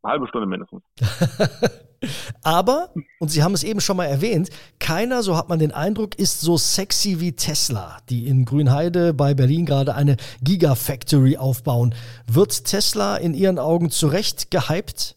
eine 0.02 0.14
halbe 0.14 0.28
Stunde 0.28 0.48
mindestens. 0.48 0.84
Aber, 2.44 2.90
und 3.20 3.30
Sie 3.30 3.44
haben 3.44 3.54
es 3.54 3.64
eben 3.64 3.80
schon 3.80 3.98
mal 3.98 4.06
erwähnt, 4.06 4.50
keiner, 4.80 5.24
so 5.24 5.38
hat 5.38 5.50
man 5.50 5.60
den 5.60 5.72
Eindruck, 5.72 6.20
ist 6.20 6.42
so 6.42 6.58
sexy 6.58 7.22
wie 7.22 7.34
Tesla, 7.34 7.98
die 8.10 8.28
in 8.28 8.44
Grünheide 8.46 9.14
bei 9.14 9.34
Berlin 9.34 9.66
gerade 9.66 9.96
eine 9.96 10.18
Gigafactory 10.42 11.38
aufbauen. 11.38 11.96
Wird 12.28 12.66
Tesla 12.66 13.16
in 13.16 13.34
Ihren 13.34 13.60
Augen 13.60 13.90
zu 13.90 14.08
Recht 14.08 14.52
gehypt? 14.52 15.16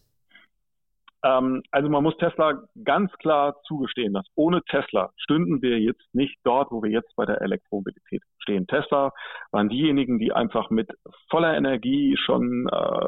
Ähm, 1.23 1.63
also 1.71 1.89
man 1.89 2.03
muss 2.03 2.17
Tesla 2.17 2.61
ganz 2.83 3.11
klar 3.13 3.55
zugestehen, 3.63 4.13
dass 4.13 4.25
ohne 4.35 4.61
Tesla 4.63 5.11
stünden 5.17 5.61
wir 5.61 5.79
jetzt 5.79 6.13
nicht 6.13 6.37
dort, 6.43 6.71
wo 6.71 6.83
wir 6.83 6.91
jetzt 6.91 7.15
bei 7.15 7.25
der 7.25 7.41
Elektromobilität 7.41 8.21
stehen. 8.39 8.67
Tesla 8.67 9.11
waren 9.51 9.69
diejenigen, 9.69 10.19
die 10.19 10.31
einfach 10.31 10.69
mit 10.69 10.89
voller 11.29 11.55
Energie 11.55 12.15
schon 12.17 12.67
äh, 12.71 13.07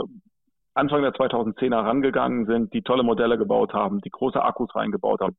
Anfang 0.73 1.01
der 1.01 1.13
2010er 1.13 1.83
rangegangen 1.83 2.45
sind, 2.45 2.73
die 2.73 2.81
tolle 2.81 3.03
Modelle 3.03 3.37
gebaut 3.37 3.73
haben, 3.73 4.01
die 4.01 4.09
große 4.09 4.41
Akkus 4.41 4.73
reingebaut 4.75 5.21
haben. 5.21 5.35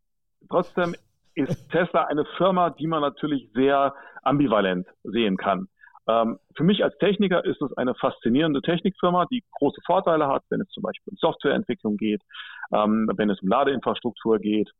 Trotzdem 0.48 0.94
ist 1.34 1.70
Tesla 1.70 2.04
eine 2.04 2.24
Firma, 2.36 2.70
die 2.70 2.86
man 2.86 3.00
natürlich 3.00 3.50
sehr 3.54 3.94
ambivalent 4.22 4.86
sehen 5.04 5.36
kann. 5.36 5.68
Ähm, 6.10 6.38
für 6.56 6.64
mich 6.64 6.82
als 6.82 6.96
Techniker 6.98 7.44
ist 7.44 7.60
es 7.62 7.72
eine 7.76 7.94
faszinierende 7.94 8.62
Technikfirma, 8.62 9.26
die 9.26 9.44
große 9.58 9.80
Vorteile 9.86 10.26
hat, 10.26 10.42
wenn 10.50 10.60
es 10.60 10.68
zum 10.70 10.82
Beispiel 10.82 11.12
um 11.12 11.16
Softwareentwicklung 11.16 11.96
geht, 11.96 12.22
ähm, 12.72 13.10
wenn 13.16 13.30
es 13.30 13.40
um 13.42 13.48
Ladeinfrastruktur 13.48 14.38
geht, 14.38 14.70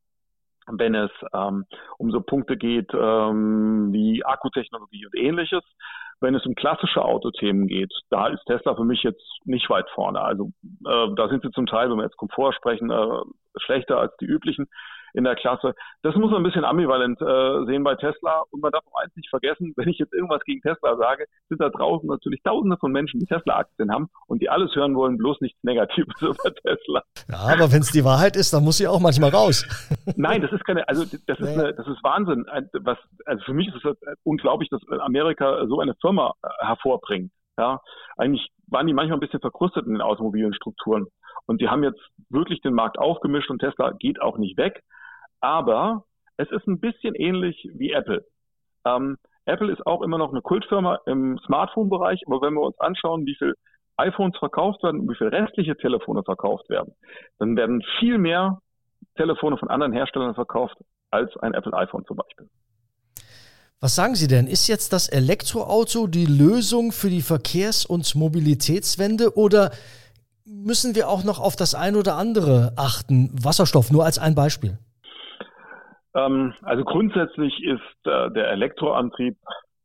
wenn 0.66 0.94
es 0.94 1.10
ähm, 1.32 1.64
um 1.99 2.10
so 2.10 2.20
Punkte 2.20 2.56
geht 2.56 2.92
wie 2.92 4.25
Akkutechnologie 4.25 5.06
und 5.06 5.16
ähnliches. 5.16 5.64
Wenn 6.22 6.34
es 6.34 6.44
um 6.44 6.54
klassische 6.54 7.02
Autothemen 7.02 7.66
geht, 7.66 7.92
da 8.10 8.28
ist 8.28 8.44
Tesla 8.44 8.75
für 8.75 8.84
mich 8.84 9.02
jetzt 9.02 9.25
nicht 9.44 9.70
weit 9.70 9.88
vorne. 9.94 10.20
Also 10.20 10.50
äh, 10.87 11.14
da 11.16 11.28
sind 11.28 11.42
sie 11.42 11.50
zum 11.50 11.66
Teil, 11.66 11.90
wenn 11.90 11.96
wir 11.96 12.04
jetzt 12.04 12.18
Komfort 12.18 12.52
sprechen, 12.52 12.90
äh, 12.90 13.22
schlechter 13.56 13.99
als 13.99 14.14
die 14.18 14.26
üblichen 14.26 14.68
in 15.14 15.25
der 15.25 15.35
Klasse. 15.35 15.75
Das 16.02 16.14
muss 16.14 16.31
man 16.31 16.40
ein 16.40 16.45
bisschen 16.45 16.64
ambivalent 16.64 17.21
äh, 17.21 17.64
sehen 17.67 17.85
bei 17.85 17.95
Tesla. 17.95 18.45
Und 18.50 18.62
man 18.62 18.73
darf 18.73 18.85
auch 18.87 19.02
eins 19.02 19.14
nicht 19.17 19.29
vergessen, 19.29 19.73
wenn 19.76 19.88
ich 19.88 19.99
jetzt 19.99 20.12
irgendwas 20.12 20.43
gegen 20.45 20.61
Tesla 20.61 20.97
sage, 20.97 21.26
sind 21.49 21.61
da 21.61 21.69
draußen 21.69 22.09
natürlich 22.09 22.43
tausende 22.43 22.76
von 22.79 22.93
Menschen, 22.93 23.21
die 23.21 23.26
Tesla-Aktien 23.26 23.93
haben 23.93 24.09
und 24.26 24.43
die 24.43 24.49
alles 24.49 24.75
hören 24.75 24.95
wollen, 24.97 25.19
bloß 25.19 25.40
nichts 25.40 25.59
Negatives 25.62 26.14
über 26.21 26.55
Tesla. 26.55 27.02
Ja, 27.29 27.55
aber 27.55 27.73
wenn 27.73 27.81
es 27.81 27.93
die 27.93 28.05
Wahrheit 28.05 28.37
ist, 28.37 28.52
dann 28.52 28.64
muss 28.64 28.79
sie 28.79 28.88
auch 28.88 29.00
manchmal 29.00 29.31
raus. 29.31 29.64
Nein, 30.17 30.43
das 30.43 30.52
ist 30.52 30.64
keine, 30.64 30.88
also 30.88 31.05
das 31.05 31.38
ist, 31.38 31.47
eine, 31.47 31.75
das 31.75 31.87
ist 31.87 32.02
Wahnsinn. 32.02 32.47
Was, 32.83 32.99
also 33.26 33.45
für 33.45 33.55
mich 33.55 33.69
ist 33.69 33.85
es 33.85 33.97
unglaublich, 34.25 34.69
dass 34.71 34.81
Amerika 35.00 35.67
so 35.67 35.81
eine 35.81 35.95
Firma 36.00 36.35
äh, 36.43 36.67
hervorbringt. 36.67 37.33
Ja, 37.59 37.81
eigentlich 38.17 38.49
waren 38.69 38.87
die 38.87 38.95
manchmal 38.95 39.19
ein 39.19 39.21
bisschen 39.21 39.40
verkrustet 39.40 39.85
in 39.87 39.93
den 39.93 40.00
automobilen 40.00 40.55
Strukturen. 40.55 41.07
Und 41.47 41.61
die 41.61 41.69
haben 41.69 41.83
jetzt 41.83 42.00
wirklich 42.29 42.61
den 42.62 42.75
Markt 42.75 42.99
aufgemischt 42.99 43.50
und 43.50 43.59
Tesla 43.59 43.93
geht 43.99 44.23
auch 44.23 44.38
nicht 44.38 44.57
weg. 44.57 44.83
Aber 45.40 46.04
es 46.37 46.50
ist 46.50 46.66
ein 46.66 46.80
bisschen 46.80 47.14
ähnlich 47.14 47.68
wie 47.75 47.92
Apple. 47.92 48.25
Ähm, 48.85 49.16
Apple 49.44 49.73
ist 49.73 49.87
auch 49.87 50.02
immer 50.02 50.18
noch 50.18 50.30
eine 50.30 50.42
Kultfirma 50.42 51.00
im 51.06 51.38
Smartphone-Bereich, 51.47 52.23
aber 52.26 52.42
wenn 52.42 52.54
wir 52.54 52.62
uns 52.62 52.78
anschauen, 52.78 53.26
wie 53.26 53.35
viel 53.37 53.54
iPhones 53.97 54.37
verkauft 54.38 54.82
werden 54.82 55.00
und 55.00 55.11
wie 55.11 55.16
viel 55.16 55.28
restliche 55.28 55.76
Telefone 55.76 56.23
verkauft 56.23 56.68
werden, 56.68 56.94
dann 57.38 57.56
werden 57.56 57.82
viel 57.99 58.18
mehr 58.18 58.61
Telefone 59.16 59.59
von 59.59 59.68
anderen 59.68 59.92
Herstellern 59.92 60.35
verkauft 60.35 60.76
als 61.11 61.37
ein 61.38 61.54
Apple 61.54 61.75
iPhone 61.75 62.04
zum 62.06 62.16
Beispiel. 62.16 62.49
Was 63.80 63.94
sagen 63.94 64.14
Sie 64.14 64.28
denn? 64.28 64.47
Ist 64.47 64.68
jetzt 64.68 64.92
das 64.92 65.09
Elektroauto 65.09 66.06
die 66.06 66.26
Lösung 66.26 66.92
für 66.92 67.09
die 67.09 67.23
Verkehrs- 67.23 67.87
und 67.87 68.14
Mobilitätswende 68.14 69.37
oder 69.37 69.70
müssen 70.44 70.94
wir 70.94 71.09
auch 71.09 71.25
noch 71.25 71.40
auf 71.40 71.56
das 71.56 71.75
ein 71.75 71.97
oder 71.97 72.16
andere 72.16 72.75
achten? 72.76 73.30
Wasserstoff, 73.32 73.90
nur 73.90 74.04
als 74.04 74.18
ein 74.18 74.35
Beispiel. 74.35 74.78
Ähm, 76.14 76.55
also 76.62 76.85
grundsätzlich 76.85 77.62
ist 77.62 78.07
äh, 78.07 78.31
der 78.31 78.50
Elektroantrieb 78.50 79.37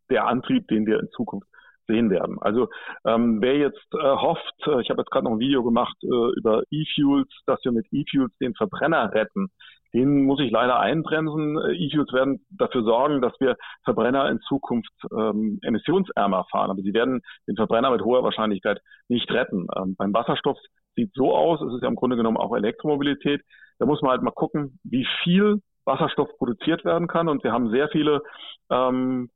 der 0.10 0.28
Antrieb, 0.28 0.68
den 0.68 0.86
wir 0.86 1.00
in 1.00 1.10
Zukunft 1.12 1.48
sehen 1.88 2.10
werden. 2.10 2.38
Also 2.42 2.68
ähm, 3.06 3.42
wer 3.42 3.58
jetzt 3.58 3.88
äh, 3.94 3.98
hofft, 3.98 4.68
äh, 4.68 4.82
ich 4.82 4.90
habe 4.90 5.02
jetzt 5.02 5.12
gerade 5.12 5.26
noch 5.26 5.34
ein 5.34 5.40
Video 5.40 5.64
gemacht 5.64 5.96
äh, 6.04 6.38
über 6.38 6.64
E-Fuels, 6.72 7.30
dass 7.46 7.64
wir 7.64 7.72
mit 7.72 7.86
E-Fuels 7.92 8.36
den 8.40 8.56
Verbrenner 8.56 9.14
retten, 9.14 9.50
den 9.94 10.24
muss 10.24 10.40
ich 10.42 10.52
leider 10.52 10.80
einbremsen. 10.80 11.58
Äh, 11.58 11.74
E-Fuels 11.76 12.12
werden 12.12 12.46
dafür 12.50 12.84
sorgen, 12.84 13.22
dass 13.22 13.34
wir 13.40 13.56
Verbrenner 13.84 14.30
in 14.30 14.40
Zukunft 14.42 14.92
ähm, 15.16 15.60
emissionsärmer 15.62 16.46
fahren, 16.52 16.72
aber 16.72 16.82
sie 16.82 16.94
werden 16.94 17.22
den 17.48 17.56
Verbrenner 17.56 17.92
mit 17.92 18.02
hoher 18.02 18.24
Wahrscheinlichkeit 18.24 18.80
nicht 19.08 19.30
retten. 19.32 19.68
Ähm, 19.76 19.96
beim 19.96 20.14
Wasserstoff 20.14 20.58
sieht 20.96 21.12
so 21.14 21.36
aus, 21.36 21.62
es 21.62 21.74
ist 21.76 21.84
ja 21.84 21.88
im 21.88 21.96
Grunde 21.96 22.18
genommen 22.18 22.38
auch 22.38 22.56
Elektromobilität. 22.56 23.42
Da 23.80 23.86
muss 23.86 24.02
man 24.02 24.12
halt 24.12 24.22
mal 24.22 24.32
gucken, 24.32 24.80
wie 24.84 25.08
viel 25.24 25.62
Wasserstoff 25.86 26.30
produziert 26.38 26.84
werden 26.86 27.08
kann. 27.08 27.30
Und 27.30 27.44
wir 27.44 27.52
haben 27.52 27.70
sehr 27.70 27.90
viele 27.90 28.22
ähm, 28.70 29.30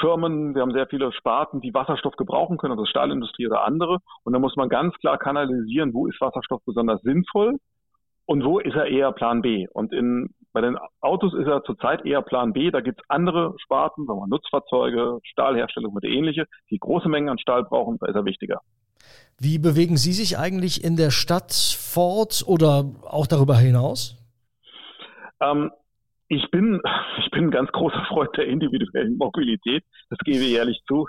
Firmen, 0.00 0.54
wir 0.54 0.62
haben 0.62 0.72
sehr 0.72 0.86
viele 0.86 1.12
Sparten, 1.12 1.60
die 1.60 1.74
Wasserstoff 1.74 2.16
gebrauchen 2.16 2.56
können, 2.56 2.72
also 2.72 2.86
Stahlindustrie 2.86 3.46
oder 3.46 3.64
andere. 3.64 3.98
Und 4.24 4.32
da 4.32 4.38
muss 4.38 4.56
man 4.56 4.68
ganz 4.68 4.94
klar 4.96 5.18
kanalisieren, 5.18 5.92
wo 5.92 6.06
ist 6.06 6.20
Wasserstoff 6.20 6.62
besonders 6.64 7.02
sinnvoll 7.02 7.58
und 8.26 8.44
wo 8.44 8.58
ist 8.58 8.74
er 8.74 8.86
eher 8.86 9.12
Plan 9.12 9.42
B. 9.42 9.66
Und 9.72 9.92
in 9.92 10.30
Bei 10.52 10.60
den 10.60 10.78
Autos 11.00 11.34
ist 11.34 11.46
er 11.46 11.62
zurzeit 11.64 12.04
eher 12.06 12.22
Plan 12.22 12.52
B. 12.52 12.70
Da 12.70 12.80
gibt 12.80 13.00
es 13.00 13.10
andere 13.10 13.54
Sparten, 13.58 14.06
sagen 14.06 14.18
wir 14.18 14.26
Nutzfahrzeuge, 14.28 15.18
Stahlherstellung 15.24 15.92
und 15.92 16.04
ähnliche, 16.04 16.46
die 16.70 16.78
große 16.78 17.08
Mengen 17.08 17.28
an 17.28 17.38
Stahl 17.38 17.64
brauchen. 17.64 17.98
Da 18.00 18.06
ist 18.06 18.14
er 18.14 18.24
wichtiger. 18.24 18.60
Wie 19.38 19.58
bewegen 19.58 19.96
Sie 19.96 20.12
sich 20.12 20.38
eigentlich 20.38 20.84
in 20.84 20.96
der 20.96 21.10
Stadt 21.10 21.52
fort 21.52 22.44
oder 22.46 22.84
auch 23.02 23.26
darüber 23.26 23.56
hinaus? 23.56 24.16
Ähm, 25.40 25.72
ich 26.32 26.50
bin, 26.50 26.80
ich 27.18 27.30
bin 27.30 27.44
ein 27.44 27.50
ganz 27.50 27.70
großer 27.72 28.06
Freund 28.08 28.34
der 28.36 28.46
individuellen 28.46 29.18
Mobilität. 29.18 29.84
Das 30.08 30.18
gebe 30.24 30.38
ich 30.38 30.54
ehrlich 30.54 30.82
zu. 30.88 31.06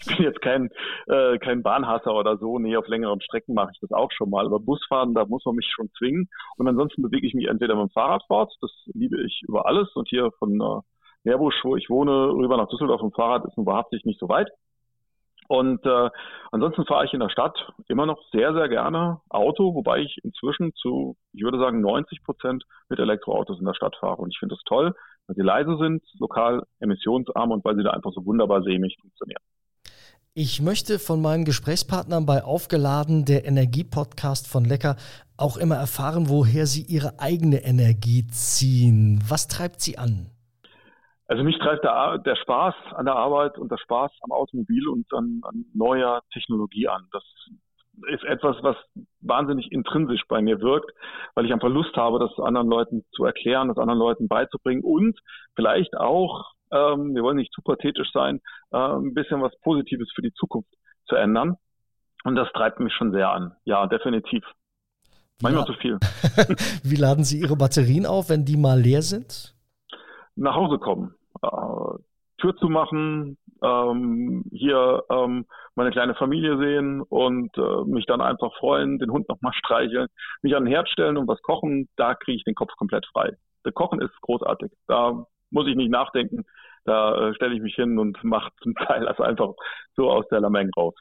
Ich 0.00 0.06
bin 0.06 0.24
jetzt 0.24 0.40
kein, 0.42 0.70
äh, 1.06 1.38
kein 1.38 1.62
Bahnhasser 1.62 2.12
oder 2.12 2.36
so. 2.38 2.58
Nee, 2.58 2.76
auf 2.76 2.88
längeren 2.88 3.20
Strecken 3.20 3.54
mache 3.54 3.70
ich 3.72 3.78
das 3.78 3.92
auch 3.92 4.10
schon 4.10 4.30
mal. 4.30 4.46
Aber 4.46 4.58
Busfahren, 4.58 5.14
da 5.14 5.24
muss 5.26 5.44
man 5.44 5.54
mich 5.54 5.70
schon 5.72 5.88
zwingen. 5.96 6.28
Und 6.56 6.66
ansonsten 6.66 7.02
bewege 7.02 7.28
ich 7.28 7.34
mich 7.34 7.46
entweder 7.46 7.76
mit 7.76 7.84
dem 7.84 7.92
Fahrrad 7.92 8.24
fort. 8.26 8.52
Das 8.60 8.72
liebe 8.92 9.24
ich 9.24 9.42
über 9.46 9.66
alles. 9.66 9.94
Und 9.94 10.08
hier 10.08 10.32
von 10.40 10.60
äh, 10.60 10.80
Meerbusch, 11.22 11.62
wo 11.62 11.76
ich 11.76 11.88
wohne, 11.88 12.30
rüber 12.30 12.56
nach 12.56 12.68
Düsseldorf 12.68 13.02
im 13.02 13.12
Fahrrad 13.12 13.44
ist 13.44 13.56
nun 13.56 13.66
wahrhaftig 13.66 14.04
nicht 14.04 14.18
so 14.18 14.28
weit. 14.28 14.48
Und 15.48 15.84
äh, 15.86 16.10
ansonsten 16.52 16.84
fahre 16.84 17.06
ich 17.06 17.14
in 17.14 17.20
der 17.20 17.30
Stadt 17.30 17.56
immer 17.88 18.04
noch 18.04 18.22
sehr, 18.32 18.52
sehr 18.52 18.68
gerne 18.68 19.20
Auto, 19.30 19.74
wobei 19.74 20.00
ich 20.00 20.18
inzwischen 20.22 20.74
zu, 20.74 21.16
ich 21.32 21.42
würde 21.42 21.58
sagen, 21.58 21.80
90 21.80 22.22
Prozent 22.22 22.64
mit 22.90 22.98
Elektroautos 22.98 23.58
in 23.58 23.64
der 23.64 23.74
Stadt 23.74 23.96
fahre. 23.98 24.20
Und 24.20 24.30
ich 24.30 24.38
finde 24.38 24.54
das 24.54 24.62
toll, 24.64 24.94
weil 25.26 25.36
sie 25.36 25.42
leise 25.42 25.78
sind, 25.78 26.04
lokal 26.18 26.62
emissionsarm 26.80 27.50
und 27.50 27.64
weil 27.64 27.76
sie 27.76 27.82
da 27.82 27.90
einfach 27.90 28.12
so 28.12 28.24
wunderbar 28.26 28.62
sämig 28.62 28.96
funktionieren. 29.00 29.42
Ich 30.34 30.60
möchte 30.60 30.98
von 30.98 31.20
meinen 31.20 31.44
Gesprächspartnern 31.44 32.26
bei 32.26 32.44
Aufgeladen, 32.44 33.24
der 33.24 33.46
Energiepodcast 33.46 34.46
von 34.46 34.64
Lecker, 34.64 34.96
auch 35.38 35.56
immer 35.56 35.76
erfahren, 35.76 36.28
woher 36.28 36.66
sie 36.66 36.82
ihre 36.82 37.18
eigene 37.18 37.64
Energie 37.64 38.26
ziehen. 38.26 39.20
Was 39.26 39.48
treibt 39.48 39.80
sie 39.80 39.98
an? 39.98 40.30
Also 41.28 41.44
mich 41.44 41.58
treibt 41.58 41.84
der, 41.84 42.18
der, 42.18 42.36
Spaß 42.36 42.74
an 42.94 43.04
der 43.04 43.14
Arbeit 43.14 43.58
und 43.58 43.70
der 43.70 43.76
Spaß 43.76 44.10
am 44.22 44.32
Automobil 44.32 44.88
und 44.88 45.12
an, 45.12 45.42
an 45.44 45.66
neuer 45.74 46.22
Technologie 46.32 46.88
an. 46.88 47.06
Das 47.12 47.22
ist 48.10 48.24
etwas, 48.24 48.56
was 48.62 48.76
wahnsinnig 49.20 49.70
intrinsisch 49.70 50.22
bei 50.26 50.40
mir 50.40 50.60
wirkt, 50.60 50.90
weil 51.34 51.44
ich 51.44 51.52
einfach 51.52 51.68
Lust 51.68 51.94
habe, 51.96 52.18
das 52.18 52.32
anderen 52.42 52.68
Leuten 52.68 53.04
zu 53.12 53.24
erklären, 53.24 53.68
das 53.68 53.76
anderen 53.76 53.98
Leuten 53.98 54.26
beizubringen 54.26 54.82
und 54.82 55.20
vielleicht 55.54 55.94
auch, 55.98 56.46
ähm, 56.72 57.14
wir 57.14 57.22
wollen 57.22 57.36
nicht 57.36 57.52
zu 57.52 57.60
pathetisch 57.60 58.10
sein, 58.12 58.40
äh, 58.72 58.78
ein 58.78 59.12
bisschen 59.12 59.42
was 59.42 59.52
Positives 59.60 60.10
für 60.14 60.22
die 60.22 60.32
Zukunft 60.32 60.70
zu 61.08 61.16
ändern. 61.16 61.56
Und 62.24 62.36
das 62.36 62.50
treibt 62.52 62.80
mich 62.80 62.94
schon 62.94 63.12
sehr 63.12 63.30
an. 63.30 63.54
Ja, 63.64 63.86
definitiv. 63.86 64.44
Manchmal 65.42 65.66
zu 65.66 65.74
viel. 65.74 65.98
Wie 66.82 66.96
laden 66.96 67.24
Sie 67.24 67.38
Ihre 67.38 67.56
Batterien 67.56 68.06
auf, 68.06 68.30
wenn 68.30 68.46
die 68.46 68.56
mal 68.56 68.80
leer 68.80 69.02
sind? 69.02 69.54
Nach 70.34 70.54
Hause 70.54 70.78
kommen 70.78 71.14
äh, 71.42 72.02
Tür 72.38 72.56
zu 72.56 72.68
machen, 72.68 73.36
ähm, 73.62 74.44
hier 74.52 75.02
ähm, 75.10 75.44
meine 75.74 75.90
kleine 75.90 76.14
Familie 76.14 76.56
sehen 76.58 77.02
und 77.02 77.56
äh, 77.56 77.84
mich 77.84 78.06
dann 78.06 78.20
einfach 78.20 78.54
freuen, 78.58 78.98
den 78.98 79.10
Hund 79.10 79.28
nochmal 79.28 79.52
streicheln, 79.54 80.08
mich 80.42 80.54
an 80.54 80.64
den 80.64 80.72
Herd 80.72 80.88
stellen 80.88 81.16
und 81.16 81.26
was 81.26 81.42
kochen, 81.42 81.88
da 81.96 82.14
kriege 82.14 82.36
ich 82.36 82.44
den 82.44 82.54
Kopf 82.54 82.70
komplett 82.76 83.06
frei. 83.06 83.32
Der 83.64 83.72
Kochen 83.72 84.00
ist 84.00 84.14
großartig. 84.22 84.70
Da 84.86 85.24
muss 85.50 85.66
ich 85.66 85.74
nicht 85.74 85.90
nachdenken. 85.90 86.44
Da 86.84 87.28
äh, 87.28 87.34
stelle 87.34 87.54
ich 87.54 87.60
mich 87.60 87.74
hin 87.74 87.98
und 87.98 88.18
mache 88.24 88.50
zum 88.62 88.74
Teil 88.74 89.04
das 89.04 89.20
einfach 89.20 89.52
so 89.96 90.10
aus 90.10 90.26
der 90.28 90.40
Lameng 90.40 90.70
raus. 90.76 90.94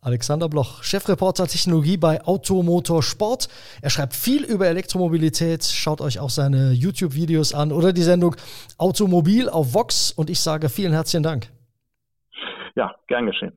Alexander 0.00 0.48
Bloch, 0.48 0.82
Chefreporter 0.82 1.46
Technologie 1.46 1.96
bei 1.96 2.24
Automotor 2.24 3.02
Sport. 3.02 3.48
Er 3.82 3.90
schreibt 3.90 4.14
viel 4.14 4.44
über 4.44 4.66
Elektromobilität. 4.68 5.64
Schaut 5.64 6.00
euch 6.00 6.20
auch 6.20 6.30
seine 6.30 6.72
YouTube-Videos 6.72 7.54
an 7.54 7.72
oder 7.72 7.92
die 7.92 8.02
Sendung 8.02 8.36
Automobil 8.78 9.48
auf 9.48 9.74
Vox. 9.74 10.12
Und 10.12 10.30
ich 10.30 10.40
sage 10.40 10.68
vielen 10.68 10.92
herzlichen 10.92 11.22
Dank. 11.22 11.48
Ja, 12.74 12.94
gern 13.08 13.26
geschehen. 13.26 13.52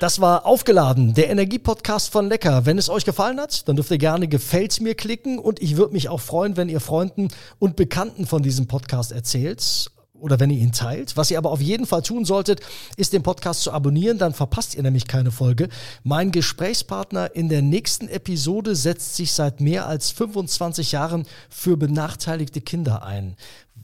Das 0.00 0.20
war 0.20 0.46
aufgeladen, 0.46 1.14
der 1.14 1.28
Energiepodcast 1.28 2.12
von 2.12 2.28
Lecker. 2.28 2.66
Wenn 2.66 2.78
es 2.78 2.88
euch 2.88 3.04
gefallen 3.04 3.40
hat, 3.40 3.66
dann 3.68 3.74
dürft 3.74 3.90
ihr 3.90 3.98
gerne 3.98 4.28
Gefällt 4.28 4.80
mir 4.80 4.94
klicken 4.94 5.38
und 5.40 5.60
ich 5.60 5.76
würde 5.76 5.92
mich 5.92 6.08
auch 6.08 6.20
freuen, 6.20 6.56
wenn 6.56 6.68
ihr 6.68 6.80
Freunden 6.80 7.28
und 7.58 7.74
Bekannten 7.74 8.26
von 8.26 8.42
diesem 8.42 8.68
Podcast 8.68 9.10
erzählt 9.10 9.90
oder 10.20 10.40
wenn 10.40 10.50
ihr 10.50 10.58
ihn 10.58 10.72
teilt. 10.72 11.16
Was 11.16 11.30
ihr 11.30 11.38
aber 11.38 11.50
auf 11.50 11.60
jeden 11.60 11.86
Fall 11.86 12.02
tun 12.02 12.24
solltet, 12.24 12.60
ist 12.96 13.12
den 13.12 13.22
Podcast 13.22 13.62
zu 13.62 13.72
abonnieren, 13.72 14.18
dann 14.18 14.34
verpasst 14.34 14.74
ihr 14.74 14.82
nämlich 14.82 15.06
keine 15.06 15.30
Folge. 15.30 15.68
Mein 16.02 16.30
Gesprächspartner 16.30 17.34
in 17.34 17.48
der 17.48 17.62
nächsten 17.62 18.08
Episode 18.08 18.76
setzt 18.76 19.16
sich 19.16 19.32
seit 19.32 19.60
mehr 19.60 19.86
als 19.86 20.10
25 20.10 20.92
Jahren 20.92 21.26
für 21.48 21.76
benachteiligte 21.76 22.60
Kinder 22.60 23.02
ein. 23.02 23.36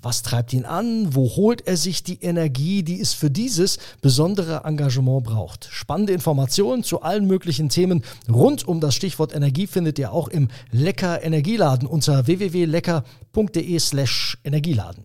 Was 0.05 0.23
treibt 0.23 0.53
ihn 0.53 0.67
an? 0.67 1.15
Wo 1.15 1.35
holt 1.35 1.67
er 1.67 1.79
sich 1.79 2.03
die 2.03 2.21
Energie, 2.21 2.83
die 2.83 3.01
es 3.01 3.15
für 3.15 3.31
dieses 3.31 3.79
besondere 4.03 4.61
Engagement 4.65 5.25
braucht? 5.25 5.67
Spannende 5.71 6.13
Informationen 6.13 6.85
zu 6.85 7.01
allen 7.01 7.27
möglichen 7.27 7.71
Themen 7.71 8.05
rund 8.31 8.69
um 8.69 8.81
das 8.81 8.95
Stichwort 8.95 9.35
Energie 9.35 9.67
findet 9.67 9.99
ihr 9.99 10.13
auch 10.13 10.29
im 10.29 10.49
Lecker 10.71 11.23
Energieladen 11.23 11.89
unter 11.89 12.27
www.lecker.de 12.27 13.79
slash 13.79 14.37
Energieladen. 14.45 15.05